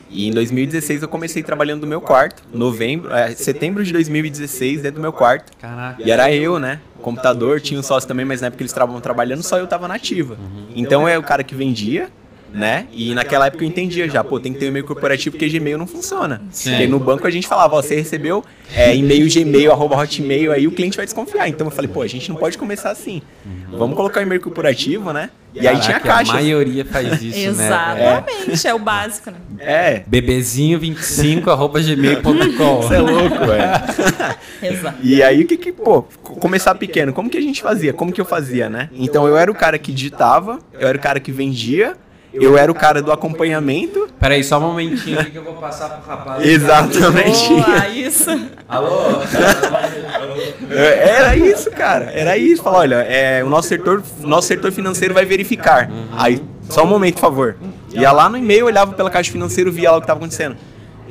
E 0.08 0.26
em 0.26 0.32
2016 0.32 1.02
eu 1.02 1.08
comecei 1.08 1.42
trabalhando 1.42 1.82
no 1.82 1.86
meu 1.86 2.00
quarto. 2.00 2.42
Novembro, 2.52 3.12
é, 3.12 3.34
setembro 3.34 3.84
de 3.84 3.92
2016, 3.92 4.82
dentro 4.82 4.96
do 4.96 5.02
meu 5.02 5.12
quarto. 5.12 5.56
Caraca. 5.58 6.02
E 6.02 6.10
era 6.10 6.32
eu, 6.32 6.58
né? 6.58 6.80
O 6.98 7.00
computador, 7.00 7.60
tinha 7.60 7.78
um 7.78 7.82
sócio 7.82 8.08
também, 8.08 8.24
mas 8.24 8.40
na 8.40 8.48
época 8.48 8.62
eles 8.62 8.72
estavam 8.72 8.98
trabalhando, 9.00 9.42
só 9.42 9.58
eu 9.58 9.66
tava 9.66 9.86
nativa. 9.86 10.36
Então 10.74 11.06
é 11.06 11.16
o 11.18 11.22
cara 11.22 11.44
que 11.44 11.54
vendia, 11.54 12.10
né? 12.52 12.86
E 12.92 13.14
naquela 13.14 13.46
época 13.46 13.64
eu 13.64 13.68
entendia 13.68 14.08
já, 14.08 14.22
pô, 14.22 14.40
tem 14.40 14.52
que 14.52 14.58
ter 14.58 14.66
um 14.66 14.68
e-mail 14.68 14.84
corporativo 14.84 15.36
porque 15.36 15.48
Gmail 15.48 15.78
não 15.78 15.86
funciona. 15.86 16.42
Sim. 16.50 16.70
Porque 16.70 16.86
no 16.86 16.98
banco 16.98 17.26
a 17.26 17.30
gente 17.30 17.46
falava, 17.46 17.76
ó, 17.76 17.82
você 17.82 17.94
recebeu 17.94 18.44
é, 18.74 18.94
e-mail 18.94 19.28
Gmail, 19.32 19.72
arroba 19.72 19.96
hotmail, 19.96 20.52
aí 20.52 20.66
o 20.66 20.72
cliente 20.72 20.96
vai 20.96 21.06
desconfiar. 21.06 21.48
Então 21.48 21.66
eu 21.66 21.70
falei, 21.70 21.90
pô, 21.90 22.02
a 22.02 22.06
gente 22.06 22.28
não 22.28 22.36
pode 22.36 22.58
começar 22.58 22.90
assim. 22.90 23.22
Vamos 23.70 23.96
colocar 23.96 24.20
o 24.20 24.22
e-mail 24.22 24.40
corporativo, 24.40 25.12
né? 25.12 25.30
E 25.52 25.66
aí 25.66 25.80
tinha 25.80 25.98
Caraca, 25.98 26.08
caixa. 26.08 26.32
A 26.32 26.34
maioria 26.36 26.84
faz 26.84 27.20
isso, 27.22 27.38
né? 27.38 27.66
Exatamente, 27.66 28.66
é. 28.68 28.74
o 28.74 28.78
básico, 28.78 29.30
né? 29.30 29.38
É, 29.58 30.02
Bebezinho25 30.08 31.48
arroba 31.48 31.80
gmail.com. 31.80 32.76
você 32.76 32.94
é 32.94 33.00
louco, 33.00 33.36
velho. 33.38 34.34
Exato. 34.62 34.98
E 35.02 35.22
aí, 35.22 35.42
o 35.42 35.46
que 35.46 35.56
que, 35.56 35.72
pô, 35.72 36.02
começar 36.22 36.74
pequeno, 36.76 37.12
como 37.12 37.28
que 37.28 37.36
a 37.36 37.40
gente 37.40 37.62
fazia? 37.62 37.92
Como 37.92 38.12
que 38.12 38.20
eu 38.20 38.24
fazia, 38.24 38.68
né? 38.68 38.88
Então 38.92 39.26
eu 39.26 39.36
era 39.36 39.50
o 39.50 39.54
cara 39.54 39.78
que 39.78 39.92
digitava, 39.92 40.60
eu 40.78 40.86
era 40.86 40.96
o 40.96 41.00
cara 41.00 41.18
que 41.18 41.32
vendia, 41.32 41.96
eu 42.32 42.56
era 42.56 42.70
o 42.70 42.74
cara 42.74 43.02
do 43.02 43.10
acompanhamento. 43.12 44.08
Peraí, 44.18 44.44
só 44.44 44.58
um 44.58 44.62
momentinho 44.62 45.18
aqui 45.18 45.30
que 45.30 45.38
eu 45.38 45.44
vou 45.44 45.54
passar 45.54 45.88
pro 45.88 46.08
rapaz. 46.10 46.46
Exatamente. 46.46 47.48
Boa, 47.48 47.88
isso. 47.88 48.30
Alô? 48.68 49.20
É, 50.70 51.08
Era 51.08 51.36
isso, 51.36 51.70
cara. 51.70 52.10
Era 52.12 52.36
isso. 52.36 52.62
Falar, 52.62 52.78
olha, 52.78 52.94
é, 52.96 53.42
o 53.42 53.48
nosso 53.48 53.68
setor, 53.68 54.02
nosso 54.20 54.48
setor 54.48 54.70
financeiro 54.72 55.12
vai 55.14 55.24
verificar. 55.24 55.90
Aí, 56.12 56.42
só 56.68 56.84
um 56.84 56.88
momento, 56.88 57.14
por 57.14 57.20
favor. 57.20 57.56
Ia 57.92 58.12
lá 58.12 58.28
no 58.28 58.36
e-mail, 58.36 58.66
olhava 58.66 58.92
pela 58.92 59.10
caixa 59.10 59.32
financeira, 59.32 59.70
via 59.70 59.90
lá 59.90 59.96
o 59.96 60.00
que 60.00 60.04
estava 60.04 60.18
acontecendo. 60.18 60.56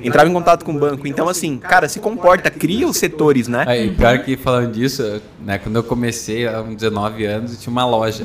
Entrava 0.01 0.29
em 0.29 0.34
contato 0.34 0.63
com 0.63 0.71
o 0.71 0.79
banco. 0.79 1.05
Então, 1.05 1.27
assim, 1.27 1.58
cara, 1.58 1.89
se 1.89 1.99
comporta, 1.99 2.49
cria 2.49 2.88
os 2.88 2.95
setores, 2.95 3.47
né? 3.49 3.65
Aí, 3.67 3.91
pior 3.91 4.19
que 4.19 4.38
falando 4.38 4.71
disso, 4.71 5.21
né, 5.43 5.58
quando 5.58 5.75
eu 5.75 5.84
comecei, 5.84 6.47
há 6.47 6.62
uns 6.62 6.75
19 6.75 7.25
anos, 7.25 7.51
eu 7.53 7.60
tinha 7.60 7.71
uma 7.71 7.86
loja. 7.86 8.23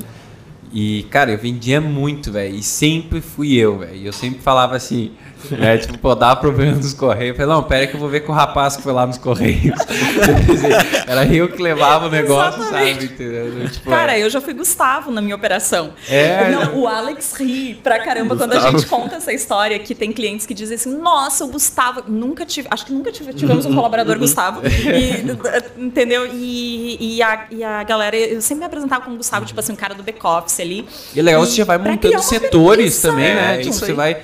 E, 0.75 1.05
cara, 1.05 1.31
eu 1.31 1.39
vendia 1.39 1.81
muito, 1.81 2.33
velho. 2.33 2.57
E 2.57 2.63
sempre 2.63 3.21
fui 3.21 3.55
eu, 3.55 3.79
velho. 3.79 4.07
Eu 4.07 4.13
sempre 4.13 4.41
falava 4.41 4.75
assim, 4.75 5.13
né? 5.51 5.79
Tipo, 5.79 5.99
pô, 5.99 6.15
dava 6.15 6.37
problema 6.37 6.77
nos 6.77 6.93
correios. 6.93 7.31
Eu 7.31 7.35
falei, 7.37 7.55
não, 7.55 7.63
pera 7.63 7.81
aí 7.83 7.87
que 7.89 7.95
eu 7.95 8.01
vou 8.01 8.09
ver 8.09 8.21
com 8.21 8.33
o 8.33 8.35
rapaz 8.35 8.77
que 8.77 8.83
foi 8.83 8.93
lá 8.93 9.07
nos 9.07 9.19
correios. 9.19 9.79
Era 11.07 11.27
eu 11.27 11.49
que 11.49 11.63
levava 11.63 12.07
o 12.07 12.11
negócio, 12.11 12.61
Exatamente. 12.63 13.01
sabe? 13.09 13.69
Tipo, 13.71 13.91
Cara, 13.91 14.19
eu 14.19 14.29
já 14.31 14.41
fui 14.41 14.55
Gustavo 14.55 15.11
na 15.11 15.21
minha 15.21 15.35
operação. 15.37 15.93
É? 16.09 16.51
Não, 16.51 16.77
o 16.81 16.87
Alex 16.89 17.35
ri 17.35 17.75
pra 17.83 17.99
caramba 18.01 18.37
quando 18.37 18.53
a 18.53 18.55
Gustavo. 18.57 18.79
gente 18.79 18.89
conta 18.89 19.17
essa 19.17 19.33
história 19.33 19.79
que 19.79 19.95
tem 19.95 20.13
clientes 20.13 20.47
que 20.47 20.55
dizem 20.55 20.77
assim, 20.77 20.97
nossa, 20.97 21.45
o 21.45 21.49
Gustavo, 21.49 22.05
nunca 22.09 22.45
tive, 22.47 22.69
acho 22.71 22.87
que 22.87 22.93
nunca 22.93 23.13
tive- 23.13 23.33
tivemos 23.35 23.67
um 23.67 23.75
colaborador 23.75 24.19
Gustavo, 24.19 24.61
e, 24.67 25.25
entendeu? 25.81 26.27
E, 26.33 27.17
e, 27.17 27.23
a, 27.23 27.47
e 27.51 27.63
a 27.65 27.83
galera, 27.83 28.17
eu 28.17 28.41
sempre 28.41 28.61
me 28.61 28.67
apresentava 28.67 29.05
como 29.05 29.17
Gustavo, 29.17 29.45
tipo 29.45 29.59
assim, 29.61 29.73
um 29.73 29.77
cara 29.77 29.95
do 29.95 30.03
back-office 30.03 30.61
ali. 30.61 30.87
E 31.15 31.21
é 31.21 31.23
legal, 31.23 31.45
você 31.45 31.57
já 31.57 31.65
vai 31.65 31.79
montando 31.79 32.23
setores 32.23 33.01
também, 33.01 33.35
né? 33.35 33.55
é, 33.55 33.59
tipo, 33.59 33.71
isso 33.71 33.81
você 33.85 33.93
vai 33.93 34.17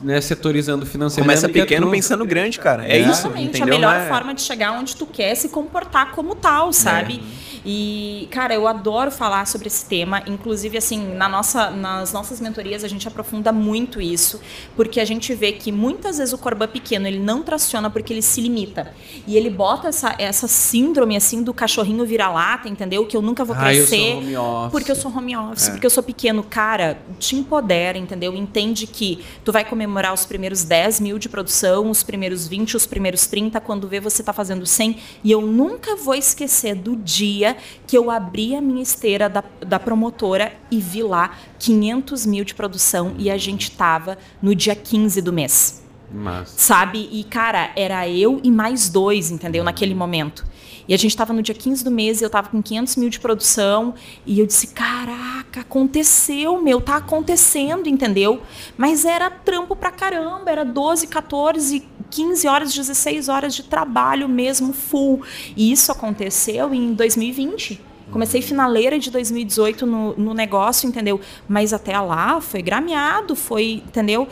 né, 0.00 0.20
setorizando 0.20 0.86
financeiramente. 0.86 1.40
Começa 1.42 1.58
é 1.58 1.62
pequeno 1.62 1.86
tudo. 1.86 1.92
pensando 1.92 2.24
grande, 2.24 2.58
cara. 2.58 2.86
É 2.86 2.98
isso, 2.98 3.10
Exatamente, 3.10 3.48
entendeu? 3.58 3.74
a 3.74 3.78
melhor 3.78 3.96
é- 3.96 4.08
forma 4.08 4.34
de 4.34 4.40
chegar 4.42 4.72
onde 4.72 4.96
tu 4.96 5.06
quer 5.06 5.32
é 5.32 5.34
se 5.34 5.48
comportar 5.48 6.12
como 6.12 6.34
tal, 6.34 6.72
sabe? 6.72 7.22
E, 7.68 8.28
cara, 8.30 8.54
eu 8.54 8.68
adoro 8.68 9.10
falar 9.10 9.44
sobre 9.44 9.66
esse 9.66 9.84
tema. 9.86 10.22
Inclusive, 10.28 10.78
assim, 10.78 11.14
na 11.16 11.28
nossa, 11.28 11.68
nas 11.70 12.12
nossas 12.12 12.40
mentorias 12.40 12.84
a 12.84 12.88
gente 12.88 13.08
aprofunda 13.08 13.50
muito 13.50 14.00
isso, 14.00 14.40
porque 14.76 15.00
a 15.00 15.04
gente 15.04 15.34
vê 15.34 15.50
que 15.50 15.72
muitas 15.72 16.18
vezes 16.18 16.32
o 16.32 16.38
Corban 16.38 16.68
pequeno 16.68 17.08
ele 17.08 17.18
não 17.18 17.42
traciona 17.42 17.90
porque 17.90 18.12
ele 18.12 18.22
se 18.22 18.40
limita. 18.40 18.94
E 19.26 19.36
ele 19.36 19.50
bota 19.50 19.88
essa, 19.88 20.14
essa 20.16 20.46
síndrome, 20.46 21.16
assim, 21.16 21.42
do 21.42 21.52
cachorrinho 21.52 22.06
vira-lata, 22.06 22.68
entendeu? 22.68 23.04
Que 23.04 23.16
eu 23.16 23.22
nunca 23.22 23.44
vou 23.44 23.56
Ah, 23.58 23.74
eu 23.74 23.84
sou 23.84 23.98
crescer. 23.98 24.14
home 24.16 24.36
office. 24.36 24.70
Porque 24.70 24.90
eu 24.92 24.96
sou 24.96 25.10
home 25.10 25.32
É. 25.32 25.38
office, 25.40 25.68
porque 25.70 25.86
eu 25.86 25.90
sou 25.90 26.02
pequeno. 26.04 26.44
Cara, 26.44 26.98
te 27.18 27.34
empodera, 27.34 27.98
entendeu? 27.98 28.32
Entende 28.36 28.86
que 28.86 29.24
tu 29.44 29.50
vai 29.50 29.64
comemorar 29.64 30.14
os 30.14 30.24
primeiros 30.24 30.62
10 30.62 31.00
mil 31.00 31.18
de 31.18 31.28
produção, 31.28 31.90
os 31.90 32.04
primeiros 32.04 32.46
20, 32.46 32.76
os 32.76 32.86
primeiros 32.86 33.26
30, 33.26 33.60
quando 33.60 33.88
vê 33.88 33.98
você 33.98 34.22
tá 34.22 34.32
fazendo 34.32 34.64
100. 34.64 34.98
E 35.24 35.32
eu 35.32 35.40
nunca 35.42 35.96
vou 35.96 36.14
esquecer 36.14 36.76
do 36.76 36.94
dia 36.94 37.55
que 37.86 37.96
eu 37.96 38.10
abri 38.10 38.54
a 38.54 38.60
minha 38.60 38.82
esteira 38.82 39.28
da, 39.28 39.44
da 39.66 39.78
promotora 39.78 40.52
e 40.70 40.78
vi 40.80 41.02
lá 41.02 41.36
500 41.58 42.26
mil 42.26 42.44
de 42.44 42.54
produção 42.54 43.14
e 43.18 43.30
a 43.30 43.36
gente 43.36 43.70
tava 43.70 44.18
no 44.40 44.54
dia 44.54 44.74
15 44.74 45.20
do 45.22 45.32
mês 45.32 45.82
Mas, 46.12 46.50
sabe? 46.50 47.08
E, 47.10 47.24
cara, 47.24 47.70
era 47.76 48.08
eu 48.08 48.40
e 48.42 48.50
mais 48.50 48.88
dois, 48.88 49.30
entendeu? 49.30 49.64
Naquele 49.64 49.94
momento. 49.94 50.44
E 50.88 50.94
a 50.94 50.96
gente 50.96 51.16
tava 51.16 51.32
no 51.32 51.42
dia 51.42 51.54
15 51.54 51.82
do 51.82 51.90
mês 51.90 52.20
e 52.20 52.24
eu 52.24 52.30
tava 52.30 52.48
com 52.48 52.62
500 52.62 52.96
mil 52.96 53.10
de 53.10 53.18
produção. 53.18 53.94
E 54.24 54.38
eu 54.38 54.46
disse, 54.46 54.68
caraca, 54.68 55.60
aconteceu, 55.60 56.62
meu, 56.62 56.80
tá 56.80 56.96
acontecendo, 56.96 57.88
entendeu? 57.88 58.40
Mas 58.76 59.04
era 59.04 59.28
trampo 59.28 59.74
pra 59.74 59.90
caramba, 59.90 60.50
era 60.50 60.64
12, 60.64 61.08
14, 61.08 61.88
15 62.10 62.48
horas, 62.48 62.74
16 62.74 63.28
horas 63.28 63.54
de 63.54 63.62
trabalho 63.62 64.28
mesmo, 64.28 64.72
full. 64.72 65.22
E 65.56 65.72
isso 65.72 65.90
aconteceu 65.92 66.72
em 66.74 66.92
2020. 66.94 67.80
Comecei 68.10 68.40
finaleira 68.40 68.98
de 68.98 69.10
2018 69.10 69.84
no, 69.84 70.16
no 70.16 70.32
negócio, 70.32 70.88
entendeu? 70.88 71.20
Mas 71.48 71.72
até 71.72 71.98
lá 71.98 72.40
foi 72.40 72.62
grameado, 72.62 73.34
foi, 73.34 73.82
entendeu? 73.86 74.28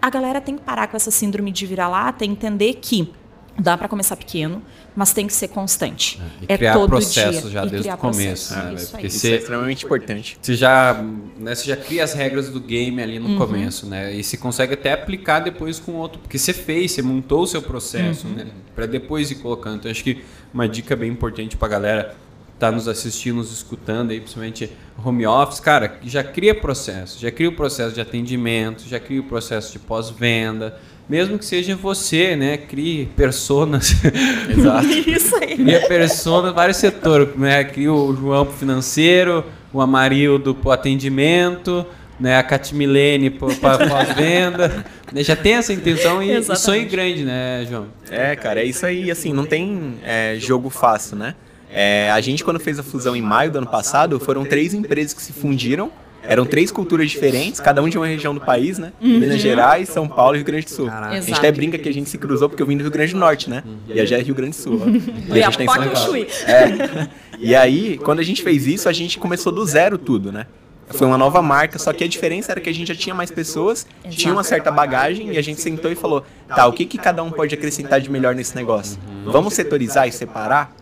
A 0.00 0.10
galera 0.10 0.40
tem 0.40 0.56
que 0.56 0.62
parar 0.62 0.86
com 0.86 0.96
essa 0.96 1.10
síndrome 1.10 1.50
de 1.50 1.64
vira-lata 1.64 2.24
e 2.24 2.28
entender 2.28 2.74
que 2.74 3.10
dá 3.58 3.76
para 3.76 3.88
começar 3.88 4.16
pequeno, 4.16 4.62
mas 4.96 5.12
tem 5.12 5.26
que 5.26 5.32
ser 5.34 5.48
constante. 5.48 6.18
e 6.40 6.46
é 6.52 6.56
criar 6.56 6.72
todo 6.72 6.88
processo 6.88 7.42
dia. 7.42 7.50
já 7.50 7.60
E 7.66 7.68
desde 7.68 7.78
criar 7.82 7.94
o 7.94 7.98
começo. 7.98 8.48
processo. 8.54 8.54
né? 8.66 8.74
Isso 8.74 8.90
Porque. 8.90 9.06
Isso 9.06 9.26
é 9.26 9.30
extremamente 9.36 9.84
importante. 9.84 10.38
você 10.40 10.54
já, 10.56 10.94
né, 11.38 11.54
você 11.54 11.66
já 11.66 11.76
cria 11.76 12.02
as 12.02 12.14
regras 12.14 12.48
do 12.48 12.58
game 12.58 13.00
ali 13.02 13.18
Uhum. 13.18 13.28
no 13.28 13.38
começo, 13.38 13.86
né? 13.86 14.14
E 14.14 14.24
você 14.24 14.36
consegue 14.36 14.74
até 14.74 14.92
aplicar 14.94 15.40
depois 15.40 15.78
com 15.78 15.92
outro, 15.92 16.18
porque 16.18 16.38
você 16.38 16.52
fez, 16.52 16.92
você 16.92 17.02
montou 17.02 17.42
o 17.42 17.46
seu 17.46 17.60
processo, 17.62 18.26
Uhum. 18.26 18.34
né? 18.34 18.46
Para 18.74 18.86
depois 18.86 19.30
ir 19.30 19.36
colocando. 19.36 19.76
Então 19.76 19.90
acho 19.90 20.02
que 20.02 20.24
uma 20.52 20.66
dica 20.68 20.96
bem 20.96 21.10
importante 21.10 21.56
pra 21.56 21.68
galera 21.68 22.14
tá 22.58 22.72
nos 22.72 22.88
assistindo, 22.88 23.36
nos 23.36 23.52
escutando 23.52 24.12
aí, 24.12 24.18
principalmente 24.18 24.72
home 25.04 25.26
office, 25.26 25.60
cara, 25.60 25.98
já 26.02 26.24
cria 26.24 26.54
processo, 26.54 27.20
já 27.20 27.30
cria 27.30 27.50
o 27.50 27.52
processo 27.52 27.94
de 27.94 28.00
atendimento, 28.00 28.88
já 28.88 28.98
cria 28.98 29.20
o 29.20 29.24
processo 29.24 29.70
de 29.72 29.78
pós-venda, 29.78 30.74
mesmo 31.08 31.38
que 31.38 31.44
seja 31.44 31.76
você, 31.76 32.34
né? 32.34 32.56
Crie 32.56 33.06
personas. 33.16 33.94
Exato. 34.50 34.86
Isso 34.86 35.36
aí. 35.36 35.56
Cria 35.56 35.86
persona, 35.86 36.52
vários 36.52 36.78
setores, 36.78 37.28
né? 37.36 37.64
Cria 37.64 37.92
o 37.92 38.14
João 38.14 38.46
pro 38.46 38.54
financeiro, 38.54 39.44
o 39.72 39.80
Amarildo 39.80 40.54
pro 40.54 40.72
atendimento, 40.72 41.86
né? 42.18 42.36
A 42.38 42.42
Catimilene 42.42 43.30
para 43.30 43.88
pós-venda. 43.88 44.84
Né, 45.12 45.22
Já 45.22 45.36
tem 45.36 45.54
essa 45.54 45.72
intenção 45.72 46.22
e, 46.22 46.32
e 46.32 46.56
sonho 46.56 46.88
grande, 46.88 47.24
né, 47.24 47.64
João? 47.68 47.86
É, 48.10 48.34
cara, 48.34 48.60
é 48.60 48.64
isso 48.64 48.84
aí. 48.84 49.10
Assim, 49.10 49.32
não 49.32 49.46
tem 49.46 49.94
é, 50.04 50.36
jogo 50.38 50.70
fácil, 50.70 51.16
né? 51.16 51.34
É, 51.70 52.10
a 52.10 52.20
gente, 52.20 52.42
quando 52.42 52.58
fez 52.58 52.78
a 52.78 52.82
fusão 52.82 53.14
em 53.14 53.22
maio 53.22 53.50
do 53.50 53.58
ano 53.58 53.66
passado, 53.66 54.18
foram 54.18 54.44
três 54.44 54.72
empresas 54.74 55.12
que 55.12 55.22
se 55.22 55.32
fundiram. 55.32 55.90
Eram 56.28 56.44
três 56.44 56.70
culturas 56.70 57.10
diferentes, 57.10 57.60
cada 57.60 57.82
um 57.82 57.88
de 57.88 57.96
uma 57.96 58.06
região 58.06 58.34
do 58.34 58.40
país, 58.40 58.78
né? 58.78 58.92
Minas 59.00 59.40
Gerais, 59.40 59.88
São 59.88 60.08
Paulo 60.08 60.34
e 60.34 60.38
Rio 60.38 60.46
Grande 60.46 60.66
do 60.66 60.70
Sul. 60.70 60.90
A 60.90 61.14
gente 61.14 61.28
Exato. 61.28 61.38
até 61.38 61.52
brinca 61.52 61.78
que 61.78 61.88
a 61.88 61.92
gente 61.92 62.10
se 62.10 62.18
cruzou 62.18 62.48
porque 62.48 62.62
eu 62.62 62.66
vim 62.66 62.76
do 62.76 62.82
Rio 62.82 62.90
Grande 62.90 63.12
do 63.12 63.18
Norte, 63.18 63.48
né? 63.48 63.62
E 63.88 64.00
a 64.00 64.04
já 64.04 64.18
é 64.18 64.22
Rio 64.22 64.34
Grande 64.34 64.50
do 64.50 64.56
Sul. 64.56 64.82
ó. 64.82 64.86
E 65.36 65.42
a 65.42 65.50
gente 65.50 65.58
tá 65.58 65.64
em 65.64 65.68
São 65.68 65.84
e 65.84 65.88
Paulo. 65.90 66.16
É. 66.46 67.08
E 67.38 67.54
aí, 67.54 67.98
quando 67.98 68.20
a 68.20 68.22
gente 68.22 68.42
fez 68.42 68.66
isso, 68.66 68.88
a 68.88 68.92
gente 68.92 69.18
começou 69.18 69.52
do 69.52 69.64
zero 69.64 69.98
tudo, 69.98 70.32
né? 70.32 70.46
Foi 70.88 71.06
uma 71.06 71.18
nova 71.18 71.42
marca, 71.42 71.78
só 71.78 71.92
que 71.92 72.04
a 72.04 72.08
diferença 72.08 72.52
era 72.52 72.60
que 72.60 72.70
a 72.70 72.72
gente 72.72 72.88
já 72.88 72.94
tinha 72.94 73.14
mais 73.14 73.30
pessoas, 73.30 73.86
tinha 74.08 74.32
uma 74.32 74.44
certa 74.44 74.70
bagagem 74.70 75.32
e 75.32 75.38
a 75.38 75.42
gente 75.42 75.60
sentou 75.60 75.90
e 75.90 75.96
falou: 75.96 76.24
tá, 76.48 76.66
o 76.66 76.72
que, 76.72 76.86
que 76.86 76.96
cada 76.96 77.22
um 77.24 77.30
pode 77.30 77.54
acrescentar 77.54 78.00
de 78.00 78.10
melhor 78.10 78.34
nesse 78.34 78.54
negócio? 78.54 78.98
Vamos 79.24 79.54
setorizar 79.54 80.06
e 80.06 80.12
separar? 80.12 80.72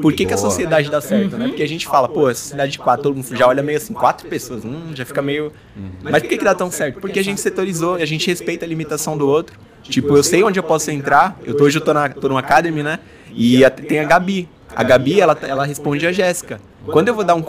Por 0.00 0.12
que, 0.12 0.24
que 0.24 0.32
a 0.34 0.36
sociedade 0.36 0.90
dá 0.90 1.00
certo, 1.00 1.36
né? 1.36 1.46
Muita 1.46 1.66
gente 1.66 1.86
fala, 1.86 2.08
pô, 2.08 2.28
essa 2.28 2.48
cidade 2.50 2.72
de 2.72 2.78
quatro, 2.78 3.02
todo 3.04 3.14
mundo 3.16 3.36
já 3.36 3.46
olha 3.46 3.62
meio 3.62 3.78
assim, 3.78 3.92
quatro 3.92 4.26
pessoas, 4.28 4.64
hum, 4.64 4.92
já 4.94 5.04
fica 5.04 5.20
meio. 5.22 5.52
Mas 6.02 6.22
por 6.22 6.28
que, 6.28 6.38
que 6.38 6.44
dá 6.44 6.54
tão 6.54 6.70
certo? 6.70 7.00
Porque 7.00 7.18
a 7.18 7.24
gente 7.24 7.40
setorizou 7.40 7.98
e 7.98 8.02
a 8.02 8.06
gente 8.06 8.26
respeita 8.26 8.64
a 8.64 8.68
limitação 8.68 9.16
do 9.16 9.26
outro. 9.28 9.58
Tipo, 9.82 10.16
eu 10.16 10.22
sei 10.22 10.42
onde 10.42 10.58
eu 10.58 10.62
posso 10.62 10.90
entrar, 10.90 11.38
eu 11.44 11.54
tô, 11.54 11.64
hoje 11.64 11.78
eu 11.78 11.82
tô, 11.84 11.94
na, 11.94 12.08
tô 12.08 12.28
no 12.28 12.36
Academy, 12.36 12.82
né? 12.82 12.98
E 13.30 13.64
a- 13.64 13.70
tem 13.70 14.00
a 14.00 14.04
Gabi. 14.04 14.48
A 14.76 14.82
Gabi, 14.82 15.18
ela, 15.20 15.36
ela 15.42 15.64
responde 15.64 16.06
a 16.06 16.12
Jéssica. 16.12 16.60
quando 16.92 17.08
eu 17.08 17.14
vou 17.14 17.24
dar 17.24 17.34
um 17.34 17.42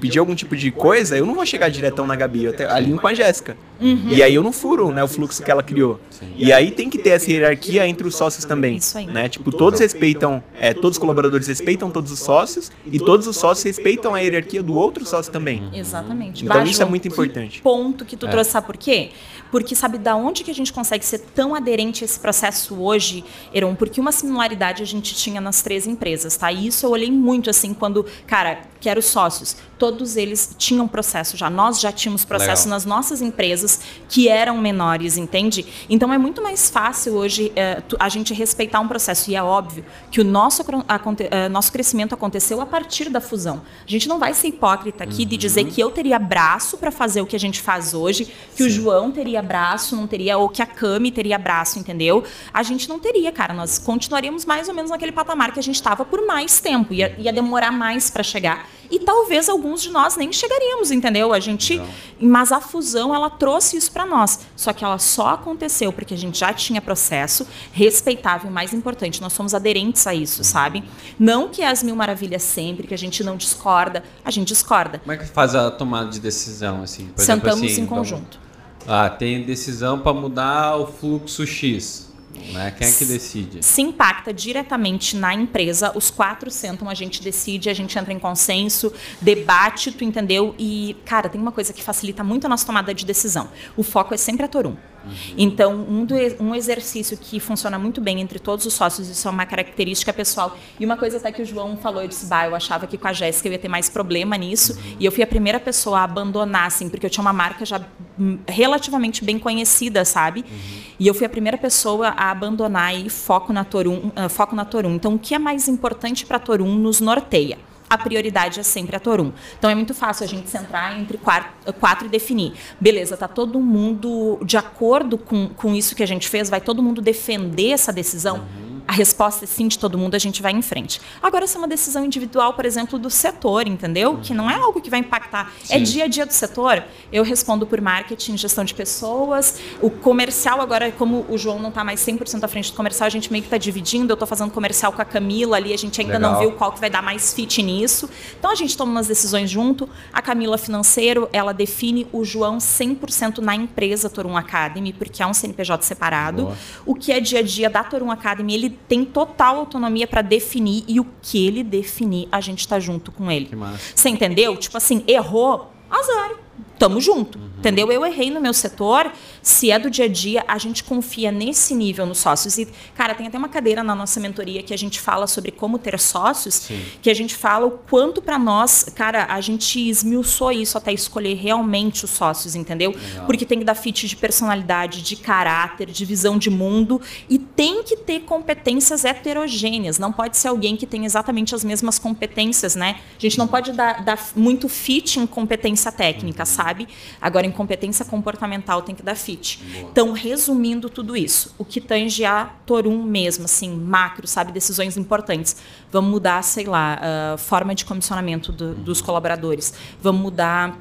pedir 0.00 0.18
algum 0.18 0.34
tipo 0.34 0.56
de 0.56 0.70
coisa, 0.70 1.16
eu 1.16 1.24
não 1.26 1.34
vou 1.34 1.46
chegar 1.46 1.68
diretão 1.68 2.06
na 2.06 2.14
Gabi, 2.16 2.44
eu 2.44 2.50
até 2.50 2.66
alinho 2.70 2.98
com 2.98 3.06
a 3.06 3.14
Jéssica. 3.14 3.56
Uhum. 3.80 4.08
E 4.08 4.22
aí 4.22 4.34
eu 4.34 4.42
não 4.42 4.52
furo, 4.52 4.90
né, 4.90 5.02
o 5.04 5.08
fluxo 5.08 5.42
que 5.42 5.50
ela 5.50 5.62
criou. 5.62 6.00
Sim. 6.10 6.32
E 6.36 6.52
aí 6.52 6.70
tem 6.70 6.88
que 6.88 6.98
ter 6.98 7.10
essa 7.10 7.30
hierarquia 7.30 7.86
entre 7.86 8.06
os 8.06 8.14
sócios 8.14 8.44
também, 8.44 8.76
Isso 8.76 8.96
aí. 8.96 9.06
né? 9.06 9.28
Tipo, 9.28 9.52
todos 9.52 9.80
respeitam, 9.80 10.42
é, 10.58 10.72
todos 10.72 10.92
os 10.92 10.98
colaboradores 10.98 11.46
respeitam 11.46 11.90
todos 11.90 12.10
os 12.10 12.18
sócios 12.18 12.72
e 12.90 12.98
todos 12.98 13.26
os 13.26 13.36
sócios 13.36 13.64
respeitam 13.64 14.14
a 14.14 14.18
hierarquia 14.18 14.62
do 14.62 14.74
outro 14.74 15.04
sócio 15.04 15.30
também. 15.30 15.68
Exatamente. 15.74 16.44
Então 16.44 16.56
Baixo, 16.56 16.72
isso 16.72 16.82
é 16.82 16.86
muito 16.86 17.06
importante. 17.06 17.60
Ponto 17.60 18.04
que 18.04 18.16
tu 18.16 18.26
é. 18.26 18.30
trouxe, 18.30 18.50
sabe 18.50 18.66
por 18.66 18.76
quê? 18.76 19.10
Porque 19.50 19.74
sabe 19.74 19.98
da 19.98 20.16
onde 20.16 20.42
que 20.42 20.50
a 20.50 20.54
gente 20.54 20.72
consegue 20.72 21.04
ser 21.04 21.18
tão 21.18 21.54
aderente 21.54 22.02
a 22.02 22.06
esse 22.06 22.18
processo 22.18 22.74
hoje, 22.80 23.24
Heron? 23.54 23.74
Porque 23.74 24.00
uma 24.00 24.12
similaridade 24.12 24.82
a 24.82 24.86
gente 24.86 25.14
tinha 25.14 25.40
nas 25.40 25.62
três 25.62 25.86
empresas, 25.86 26.36
tá? 26.36 26.50
E 26.50 26.66
isso 26.66 26.84
eu 26.84 26.90
olhei 26.90 27.10
muito 27.10 27.48
assim 27.50 27.72
quando, 27.72 28.04
cara, 28.26 28.60
quero 28.80 29.02
sócios. 29.02 29.56
Todos 29.78 30.16
eles 30.16 30.54
tinham 30.58 30.88
processo 30.88 31.36
já. 31.36 31.50
Nós 31.50 31.80
já 31.80 31.92
tínhamos 31.92 32.24
processo 32.24 32.64
Legal. 32.64 32.76
nas 32.76 32.84
nossas 32.84 33.20
empresas 33.20 33.65
que 34.08 34.28
eram 34.28 34.58
menores, 34.58 35.16
entende? 35.16 35.66
Então 35.88 36.12
é 36.12 36.18
muito 36.18 36.42
mais 36.42 36.70
fácil 36.70 37.14
hoje 37.14 37.52
é, 37.56 37.82
a 37.98 38.08
gente 38.08 38.32
respeitar 38.32 38.80
um 38.80 38.88
processo. 38.88 39.30
E 39.30 39.34
é 39.34 39.42
óbvio 39.42 39.84
que 40.10 40.20
o 40.20 40.24
nosso, 40.24 40.64
a, 40.88 41.48
nosso 41.48 41.72
crescimento 41.72 42.14
aconteceu 42.14 42.60
a 42.60 42.66
partir 42.66 43.08
da 43.08 43.20
fusão. 43.20 43.62
A 43.86 43.90
gente 43.90 44.08
não 44.08 44.18
vai 44.18 44.34
ser 44.34 44.48
hipócrita 44.48 45.04
aqui 45.04 45.22
uhum. 45.22 45.28
de 45.28 45.36
dizer 45.36 45.64
que 45.64 45.80
eu 45.80 45.90
teria 45.90 46.18
braço 46.18 46.78
para 46.78 46.90
fazer 46.90 47.20
o 47.20 47.26
que 47.26 47.36
a 47.36 47.40
gente 47.40 47.60
faz 47.60 47.94
hoje, 47.94 48.24
que 48.54 48.62
Sim. 48.62 48.66
o 48.66 48.70
João 48.70 49.10
teria 49.10 49.42
braço, 49.42 49.96
não 49.96 50.06
teria, 50.06 50.38
ou 50.38 50.48
que 50.48 50.62
a 50.62 50.66
Cami 50.66 51.10
teria 51.10 51.38
braço, 51.38 51.78
entendeu? 51.78 52.24
A 52.52 52.62
gente 52.62 52.88
não 52.88 52.98
teria, 52.98 53.32
cara. 53.32 53.52
Nós 53.54 53.78
continuaríamos 53.78 54.44
mais 54.44 54.68
ou 54.68 54.74
menos 54.74 54.90
naquele 54.90 55.12
patamar 55.12 55.52
que 55.52 55.60
a 55.60 55.62
gente 55.62 55.76
estava 55.76 56.04
por 56.04 56.24
mais 56.26 56.60
tempo. 56.60 56.92
Ia, 56.92 57.14
ia 57.18 57.32
demorar 57.32 57.72
mais 57.72 58.10
para 58.10 58.22
chegar 58.22 58.66
e 58.90 58.98
talvez 58.98 59.48
alguns 59.48 59.82
de 59.82 59.90
nós 59.90 60.16
nem 60.16 60.32
chegaríamos, 60.32 60.90
entendeu? 60.90 61.32
A 61.32 61.40
gente, 61.40 61.76
Não. 61.76 61.86
mas 62.20 62.52
a 62.52 62.60
fusão 62.60 63.14
ela 63.14 63.30
trouxe 63.30 63.76
isso 63.76 63.90
para 63.90 64.06
nós. 64.06 64.40
Só 64.56 64.72
que 64.72 64.84
ela 64.84 64.98
só 64.98 65.28
aconteceu 65.28 65.92
porque 65.92 66.14
a 66.14 66.16
gente 66.16 66.38
já 66.38 66.52
tinha 66.52 66.80
processo 66.80 67.46
respeitável, 67.72 68.50
mais 68.50 68.72
importante, 68.72 69.20
nós 69.20 69.32
somos 69.32 69.54
aderentes 69.54 70.06
a 70.06 70.14
isso, 70.14 70.44
sabe? 70.44 70.84
Não 71.18 71.48
que 71.48 71.62
as 71.62 71.82
mil 71.82 71.96
maravilhas 71.96 72.42
sempre, 72.42 72.86
que 72.86 72.94
a 72.94 72.98
gente 72.98 73.22
não 73.22 73.36
discorda, 73.36 74.02
a 74.24 74.30
gente 74.30 74.48
discorda. 74.48 74.98
Como 74.98 75.12
é 75.12 75.16
que 75.16 75.26
faz 75.26 75.54
a 75.54 75.70
tomada 75.70 76.10
de 76.10 76.20
decisão 76.20 76.82
assim? 76.82 77.06
Por 77.06 77.22
Sentamos 77.22 77.62
exemplo, 77.62 77.72
assim, 77.72 77.82
em 77.82 77.86
conjunto. 77.86 78.38
Vamos, 78.38 78.46
ah, 78.88 79.10
tem 79.10 79.42
decisão 79.42 79.98
para 79.98 80.12
mudar 80.12 80.76
o 80.76 80.86
fluxo 80.86 81.44
X. 81.44 82.05
Né? 82.52 82.70
Quem 82.76 82.88
é 82.88 82.92
que 82.92 83.04
decide? 83.04 83.62
Se 83.62 83.82
impacta 83.82 84.32
diretamente 84.32 85.16
na 85.16 85.34
empresa, 85.34 85.92
os 85.94 86.10
quatro 86.10 86.50
sentam, 86.50 86.88
a 86.88 86.94
gente 86.94 87.22
decide, 87.22 87.68
a 87.68 87.74
gente 87.74 87.98
entra 87.98 88.12
em 88.12 88.18
consenso, 88.18 88.92
debate, 89.20 89.92
tu 89.92 90.04
entendeu? 90.04 90.54
E, 90.58 90.96
cara, 91.04 91.28
tem 91.28 91.40
uma 91.40 91.52
coisa 91.52 91.72
que 91.72 91.82
facilita 91.82 92.22
muito 92.22 92.46
a 92.46 92.48
nossa 92.48 92.66
tomada 92.66 92.92
de 92.94 93.04
decisão. 93.04 93.48
O 93.76 93.82
foco 93.82 94.14
é 94.14 94.16
sempre 94.16 94.44
a 94.44 94.48
Torum. 94.48 94.76
Uhum. 95.06 95.34
Então, 95.38 95.74
um, 95.74 96.04
do, 96.04 96.14
um 96.40 96.54
exercício 96.54 97.16
que 97.16 97.38
funciona 97.40 97.78
muito 97.78 98.00
bem 98.00 98.20
entre 98.20 98.38
todos 98.38 98.66
os 98.66 98.74
sócios, 98.74 99.08
isso 99.08 99.26
é 99.26 99.30
uma 99.30 99.46
característica 99.46 100.12
pessoal. 100.12 100.56
E 100.78 100.84
uma 100.84 100.96
coisa 100.96 101.16
até 101.16 101.32
que 101.32 101.42
o 101.42 101.44
João 101.44 101.76
falou, 101.76 102.02
eu 102.02 102.08
disse, 102.08 102.26
bah, 102.26 102.46
eu 102.46 102.54
achava 102.54 102.86
que 102.86 102.98
com 102.98 103.08
a 103.08 103.12
Jéssica 103.12 103.48
eu 103.48 103.52
ia 103.52 103.58
ter 103.58 103.68
mais 103.68 103.88
problema 103.88 104.36
nisso. 104.36 104.72
Uhum. 104.72 104.96
E 105.00 105.04
eu 105.04 105.12
fui 105.12 105.22
a 105.22 105.26
primeira 105.26 105.60
pessoa 105.60 106.00
a 106.00 106.04
abandonar, 106.04 106.66
assim, 106.66 106.88
porque 106.88 107.06
eu 107.06 107.10
tinha 107.10 107.22
uma 107.22 107.32
marca 107.32 107.64
já 107.64 107.80
hum, 108.18 108.38
relativamente 108.48 109.24
bem 109.24 109.38
conhecida, 109.38 110.04
sabe? 110.04 110.40
Uhum. 110.40 110.80
E 110.98 111.06
eu 111.06 111.14
fui 111.14 111.26
a 111.26 111.28
primeira 111.28 111.58
pessoa 111.58 112.08
a 112.08 112.30
abandonar 112.30 112.94
e 112.94 113.08
foco 113.08 113.52
na 113.52 113.64
Torum. 113.64 114.10
Uh, 114.16 114.28
foco 114.28 114.56
na 114.56 114.64
Torum. 114.64 114.94
Então, 114.94 115.14
o 115.14 115.18
que 115.18 115.34
é 115.34 115.38
mais 115.38 115.68
importante 115.68 116.24
para 116.24 116.36
a 116.36 116.40
Torum 116.40 116.74
nos 116.74 117.00
norteia? 117.00 117.58
A 117.88 117.98
prioridade 117.98 118.60
é 118.60 118.62
sempre 118.62 118.96
a 118.96 119.00
Torum. 119.00 119.32
Então 119.58 119.70
é 119.70 119.74
muito 119.74 119.94
fácil 119.94 120.24
a 120.24 120.26
gente 120.26 120.48
centrar 120.48 120.98
entre 120.98 121.18
quatro, 121.18 122.06
e 122.06 122.08
definir. 122.08 122.54
Beleza, 122.80 123.16
tá 123.16 123.28
todo 123.28 123.60
mundo 123.60 124.38
de 124.44 124.56
acordo 124.56 125.16
com, 125.16 125.48
com 125.48 125.74
isso 125.74 125.94
que 125.94 126.02
a 126.02 126.06
gente 126.06 126.28
fez? 126.28 126.50
Vai 126.50 126.60
todo 126.60 126.82
mundo 126.82 127.00
defender 127.00 127.70
essa 127.70 127.92
decisão? 127.92 128.38
Uhum 128.38 128.65
a 128.86 128.92
resposta 128.92 129.44
é 129.44 129.46
sim 129.46 129.66
de 129.66 129.78
todo 129.78 129.98
mundo, 129.98 130.14
a 130.14 130.18
gente 130.18 130.40
vai 130.40 130.52
em 130.52 130.62
frente. 130.62 131.00
Agora, 131.20 131.44
essa 131.44 131.58
é 131.58 131.60
uma 131.60 131.66
decisão 131.66 132.04
individual, 132.04 132.54
por 132.54 132.64
exemplo, 132.64 132.98
do 132.98 133.10
setor, 133.10 133.66
entendeu? 133.66 134.18
Que 134.22 134.32
não 134.32 134.48
é 134.48 134.54
algo 134.54 134.80
que 134.80 134.88
vai 134.88 135.00
impactar. 135.00 135.52
É 135.64 135.66
sim. 135.66 135.74
É 135.74 135.78
dia 135.80 136.04
a 136.04 136.06
dia 136.06 136.24
do 136.24 136.32
setor. 136.32 136.84
Eu 137.12 137.24
respondo 137.24 137.66
por 137.66 137.80
marketing, 137.80 138.36
gestão 138.36 138.64
de 138.64 138.74
pessoas. 138.74 139.58
O 139.82 139.90
comercial, 139.90 140.60
agora, 140.60 140.92
como 140.92 141.26
o 141.28 141.36
João 141.36 141.58
não 141.58 141.70
está 141.70 141.82
mais 141.82 142.00
100% 142.00 142.44
à 142.44 142.48
frente 142.48 142.70
do 142.70 142.76
comercial, 142.76 143.06
a 143.06 143.10
gente 143.10 143.30
meio 143.32 143.42
que 143.42 143.48
está 143.48 143.58
dividindo. 143.58 144.12
Eu 144.12 144.14
estou 144.14 144.26
fazendo 144.26 144.50
comercial 144.52 144.92
com 144.92 145.02
a 145.02 145.04
Camila 145.04 145.56
ali, 145.56 145.72
a 145.72 145.78
gente 145.78 146.00
ainda 146.00 146.14
Legal. 146.14 146.32
não 146.32 146.40
viu 146.40 146.52
qual 146.52 146.70
que 146.70 146.78
vai 146.78 146.90
dar 146.90 147.02
mais 147.02 147.34
fit 147.34 147.62
nisso. 147.62 148.08
Então, 148.38 148.50
a 148.50 148.54
gente 148.54 148.76
toma 148.76 148.92
umas 148.92 149.08
decisões 149.08 149.50
junto. 149.50 149.88
A 150.12 150.22
Camila 150.22 150.56
Financeiro, 150.56 151.28
ela 151.32 151.52
define 151.52 152.06
o 152.12 152.24
João 152.24 152.58
100% 152.58 153.38
na 153.38 153.54
empresa 153.54 154.08
Torum 154.08 154.36
Academy, 154.36 154.92
porque 154.92 155.22
é 155.22 155.26
um 155.26 155.34
CNPJ 155.34 155.84
separado. 155.84 156.42
Boa. 156.44 156.56
O 156.84 156.94
que 156.94 157.10
é 157.10 157.18
dia 157.18 157.40
a 157.40 157.42
dia 157.42 157.68
da 157.68 157.82
Torum 157.82 158.10
Academy, 158.10 158.54
ele 158.54 158.75
tem 158.88 159.04
total 159.04 159.56
autonomia 159.56 160.06
para 160.06 160.22
definir 160.22 160.84
e 160.86 161.00
o 161.00 161.06
que 161.22 161.46
ele 161.46 161.62
definir, 161.62 162.28
a 162.30 162.40
gente 162.40 162.60
está 162.60 162.78
junto 162.78 163.10
com 163.10 163.30
ele. 163.30 163.50
Você 163.94 164.08
entendeu? 164.08 164.56
Tipo 164.56 164.76
assim, 164.76 165.02
errou, 165.06 165.72
azar 165.90 166.45
tamo 166.78 167.00
junto, 167.00 167.38
uhum. 167.38 167.48
entendeu? 167.58 167.90
Eu 167.90 168.04
errei 168.04 168.30
no 168.30 168.40
meu 168.40 168.52
setor, 168.52 169.10
se 169.42 169.70
é 169.70 169.78
do 169.78 169.90
dia 169.90 170.04
a 170.04 170.08
dia, 170.08 170.44
a 170.46 170.58
gente 170.58 170.84
confia 170.84 171.32
nesse 171.32 171.74
nível 171.74 172.06
nos 172.06 172.18
sócios. 172.18 172.58
E, 172.58 172.68
cara, 172.94 173.14
tem 173.14 173.26
até 173.26 173.38
uma 173.38 173.48
cadeira 173.48 173.82
na 173.82 173.94
nossa 173.94 174.20
mentoria 174.20 174.62
que 174.62 174.74
a 174.74 174.76
gente 174.76 175.00
fala 175.00 175.26
sobre 175.26 175.50
como 175.50 175.78
ter 175.78 175.98
sócios, 175.98 176.54
Sim. 176.54 176.82
que 177.00 177.10
a 177.10 177.14
gente 177.14 177.34
fala 177.34 177.66
o 177.66 177.70
quanto 177.70 178.20
para 178.20 178.38
nós, 178.38 178.86
cara, 178.94 179.26
a 179.30 179.40
gente 179.40 179.80
esmiuçou 179.88 180.52
isso 180.52 180.76
até 180.76 180.92
escolher 180.92 181.34
realmente 181.34 182.04
os 182.04 182.10
sócios, 182.10 182.54
entendeu? 182.54 182.90
Legal. 182.90 183.26
Porque 183.26 183.46
tem 183.46 183.58
que 183.58 183.64
dar 183.64 183.74
fit 183.74 184.06
de 184.06 184.16
personalidade, 184.16 185.02
de 185.02 185.16
caráter, 185.16 185.90
de 185.90 186.04
visão 186.04 186.38
de 186.38 186.50
mundo 186.50 187.00
e 187.28 187.38
tem 187.38 187.82
que 187.82 187.96
ter 187.96 188.20
competências 188.20 189.04
heterogêneas. 189.04 189.98
Não 189.98 190.12
pode 190.12 190.36
ser 190.36 190.48
alguém 190.48 190.76
que 190.76 190.86
tem 190.86 191.04
exatamente 191.04 191.54
as 191.54 191.64
mesmas 191.64 191.98
competências, 191.98 192.74
né? 192.74 193.00
A 193.16 193.20
gente 193.20 193.38
não 193.38 193.48
pode 193.48 193.72
dar, 193.72 194.04
dar 194.04 194.18
muito 194.34 194.68
fit 194.68 195.18
em 195.18 195.26
competência 195.26 195.90
técnica, 195.90 196.44
uhum. 196.46 196.54
sabe? 196.54 196.88
Agora, 197.20 197.46
em 197.46 197.50
competência 197.50 198.04
comportamental 198.04 198.82
tem 198.82 198.94
que 198.94 199.02
dar 199.02 199.14
fit. 199.14 199.62
Boa. 199.62 199.90
Então, 199.90 200.12
resumindo 200.12 200.88
tudo 200.88 201.16
isso, 201.16 201.54
o 201.58 201.64
que 201.64 201.80
tange 201.80 202.24
a 202.24 202.46
Torum 202.64 203.02
mesmo, 203.02 203.44
assim, 203.44 203.70
macro, 203.70 204.26
sabe? 204.26 204.52
Decisões 204.52 204.96
importantes. 204.96 205.56
Vamos 205.90 206.10
mudar, 206.10 206.42
sei 206.42 206.64
lá, 206.64 206.98
a 207.34 207.36
forma 207.36 207.74
de 207.74 207.84
comissionamento 207.84 208.52
do, 208.52 208.74
dos 208.74 209.00
colaboradores. 209.00 209.74
Vamos 210.00 210.22
mudar 210.22 210.78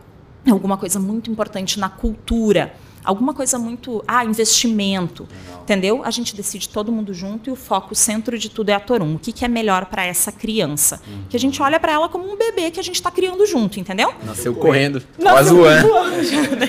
alguma 0.51 0.77
coisa 0.77 0.99
muito 0.99 1.31
importante 1.31 1.79
na 1.79 1.89
cultura 1.89 2.73
alguma 3.05 3.33
coisa 3.33 3.57
muito. 3.59 4.03
Ah, 4.07 4.25
investimento. 4.25 5.23
Legal. 5.23 5.61
Entendeu? 5.61 6.01
A 6.03 6.11
gente 6.11 6.35
decide 6.35 6.69
todo 6.69 6.91
mundo 6.91 7.13
junto 7.13 7.49
e 7.49 7.53
o 7.53 7.55
foco, 7.55 7.93
o 7.93 7.95
centro 7.95 8.37
de 8.37 8.49
tudo 8.49 8.69
é 8.69 8.73
a 8.73 8.79
Torum. 8.79 9.15
O 9.15 9.19
que, 9.19 9.31
que 9.31 9.43
é 9.43 9.47
melhor 9.47 9.85
para 9.85 10.05
essa 10.05 10.31
criança? 10.31 11.01
Uhum. 11.07 11.23
Que 11.29 11.37
a 11.37 11.39
gente 11.39 11.61
olha 11.61 11.79
para 11.79 11.91
ela 11.91 12.07
como 12.09 12.31
um 12.31 12.37
bebê 12.37 12.69
que 12.69 12.79
a 12.79 12.83
gente 12.83 12.95
está 12.95 13.09
criando 13.09 13.45
junto, 13.45 13.79
entendeu? 13.79 14.13
Nasceu 14.23 14.53
correndo. 14.53 15.01
Nasceu 15.17 15.57
voando. 15.57 15.87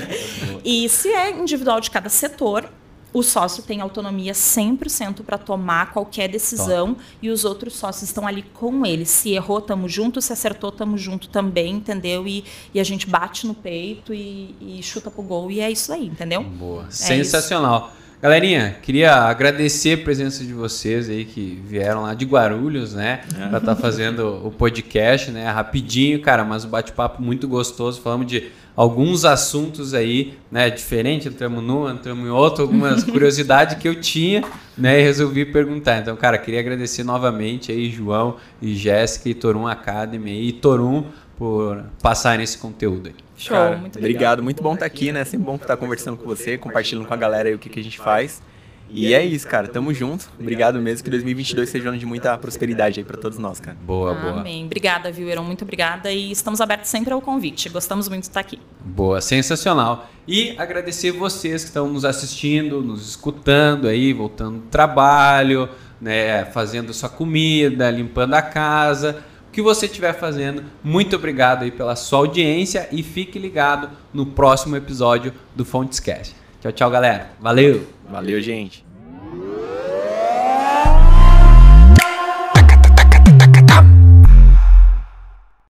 e 0.65 0.89
se 0.89 1.09
é 1.09 1.31
individual 1.31 1.81
de 1.81 1.91
cada 1.91 2.09
setor, 2.09 2.71
o 3.13 3.23
sócio 3.23 3.63
tem 3.63 3.81
autonomia 3.81 4.33
100% 4.33 5.23
para 5.23 5.39
tomar 5.39 5.93
qualquer 5.93 6.29
decisão 6.29 6.97
e 7.23 7.31
os 7.31 7.45
outros 7.45 7.75
sócios 7.75 8.03
estão 8.03 8.27
ali 8.27 8.43
com 8.43 8.85
ele. 8.85 9.07
Se 9.07 9.33
errou, 9.33 9.61
tamo 9.61 9.89
junto, 9.89 10.21
se 10.21 10.33
acertou, 10.33 10.71
tamo 10.71 10.99
junto 10.99 11.29
também, 11.29 11.75
entendeu? 11.75 12.27
E, 12.27 12.45
e 12.75 12.81
a 12.81 12.85
gente 12.85 13.09
bate 13.09 13.47
no 13.47 13.55
peito 13.55 14.13
e, 14.13 14.55
e 14.61 14.83
chuta 14.83 15.11
pro 15.11 15.23
gol 15.23 15.51
e 15.51 15.61
é 15.61 15.71
isso 15.71 15.93
aí, 15.93 16.07
entendeu? 16.07 16.43
Boa. 16.43 16.87
É 16.89 16.91
Sensacional. 16.91 17.93
Isso. 17.93 18.06
Galerinha, 18.27 18.75
queria 18.83 19.15
agradecer 19.15 20.01
a 20.01 20.03
presença 20.03 20.43
de 20.43 20.53
vocês 20.53 21.09
aí 21.09 21.25
que 21.25 21.63
vieram 21.65 22.03
lá 22.03 22.13
de 22.13 22.25
Guarulhos, 22.25 22.93
né? 22.93 23.21
É. 23.33 23.47
Pra 23.47 23.59
estar 23.59 23.77
tá 23.77 23.77
fazendo 23.77 24.45
o 24.45 24.51
podcast, 24.51 25.31
né? 25.31 25.49
Rapidinho, 25.49 26.21
cara, 26.21 26.45
mas 26.45 26.65
um 26.65 26.69
bate-papo 26.69 27.23
muito 27.23 27.47
gostoso. 27.47 28.01
Falamos 28.01 28.27
de 28.27 28.51
alguns 28.75 29.25
assuntos 29.25 29.95
aí, 29.95 30.35
né, 30.51 30.69
diferente, 30.69 31.29
entramos 31.29 31.63
num, 31.63 31.89
entramos 31.89 32.27
em 32.27 32.29
outro, 32.29 32.63
algumas 32.63 33.03
curiosidades 33.07 33.79
que 33.79 33.89
eu 33.89 33.95
tinha, 34.01 34.43
né, 34.77 35.01
e 35.01 35.05
resolvi 35.05 35.45
perguntar. 35.45 35.99
Então, 35.99 36.17
cara, 36.17 36.37
queria 36.37 36.59
agradecer 36.59 37.05
novamente 37.05 37.71
aí 37.71 37.89
João 37.91 38.39
e 38.61 38.75
Jéssica 38.75 39.29
e 39.29 39.35
Torum 39.35 39.69
Academy 39.69 40.49
e 40.49 40.53
Torum 40.53 41.05
por 41.37 41.85
passarem 42.03 42.43
esse 42.43 42.59
conteúdo 42.59 43.09
aí. 43.09 43.15
Show, 43.37 43.57
cara, 43.57 43.77
muito 43.77 43.99
obrigado. 43.99 44.01
obrigado. 44.01 44.43
Muito 44.43 44.63
bom 44.63 44.75
estar 44.75 44.81
tá 44.81 44.87
aqui, 44.87 45.13
né? 45.13 45.25
Sempre 45.25 45.47
bom 45.47 45.57
estar 45.57 45.77
conversando 45.77 46.17
com 46.17 46.25
você, 46.25 46.57
compartilhando 46.57 47.07
com 47.07 47.15
a 47.15 47.17
galera 47.17 47.49
aí 47.49 47.55
o 47.55 47.59
que, 47.59 47.69
que 47.69 47.79
a 47.79 47.85
gente 47.85 47.99
faz. 47.99 48.43
E 48.89 49.13
é 49.13 49.25
isso, 49.25 49.47
cara. 49.47 49.67
Tamo 49.67 49.93
junto. 49.93 50.31
Obrigado 50.39 50.81
mesmo. 50.81 51.05
Que 51.05 51.11
2022 51.11 51.69
seja 51.69 51.87
um 51.87 51.89
ano 51.89 51.99
de 51.99 52.07
muita 52.07 52.39
prosperidade 52.39 53.01
aí 53.01 53.05
para 53.05 53.17
todos 53.17 53.37
nós, 53.37 53.59
cara. 53.59 53.77
Boa, 53.83 54.15
boa. 54.15 54.41
Amém. 54.41 54.65
Obrigada, 54.65 55.11
viu, 55.11 55.29
Heron? 55.29 55.43
Muito 55.43 55.63
obrigada. 55.63 56.11
E 56.11 56.31
estamos 56.31 56.61
abertos 56.61 56.89
sempre 56.89 57.13
ao 57.13 57.21
convite. 57.21 57.69
Gostamos 57.69 58.09
muito 58.09 58.23
de 58.23 58.29
estar 58.29 58.41
aqui. 58.41 58.61
Boa, 58.85 59.21
sensacional. 59.21 60.09
E 60.27 60.55
agradecer 60.57 61.11
vocês 61.11 61.63
que 61.63 61.69
estão 61.69 61.89
nos 61.89 62.05
assistindo, 62.05 62.81
nos 62.81 63.09
escutando 63.09 63.89
aí, 63.89 64.13
voltando 64.13 64.59
do 64.59 64.69
trabalho, 64.69 65.69
né, 66.01 66.45
fazendo 66.47 66.95
sua 66.95 67.09
comida, 67.09 67.91
limpando 67.91 68.35
a 68.35 68.43
casa 68.43 69.25
que 69.57 69.63
você 69.63 69.87
estiver 69.87 70.13
fazendo. 70.13 70.65
Muito 70.85 71.17
obrigado 71.17 71.63
aí 71.63 71.71
pela 71.71 71.97
sua 71.97 72.19
audiência 72.19 72.91
e 72.93 73.03
fique 73.03 73.39
ligado 73.39 73.89
no 74.13 74.27
próximo 74.27 74.77
episódio 74.77 75.33
do 75.55 75.65
Fontescast. 75.65 76.37
Tchau, 76.61 76.73
tchau, 76.73 76.91
galera. 76.91 77.31
Valeu! 77.41 77.87
Valeu, 78.07 78.39
gente! 78.43 78.86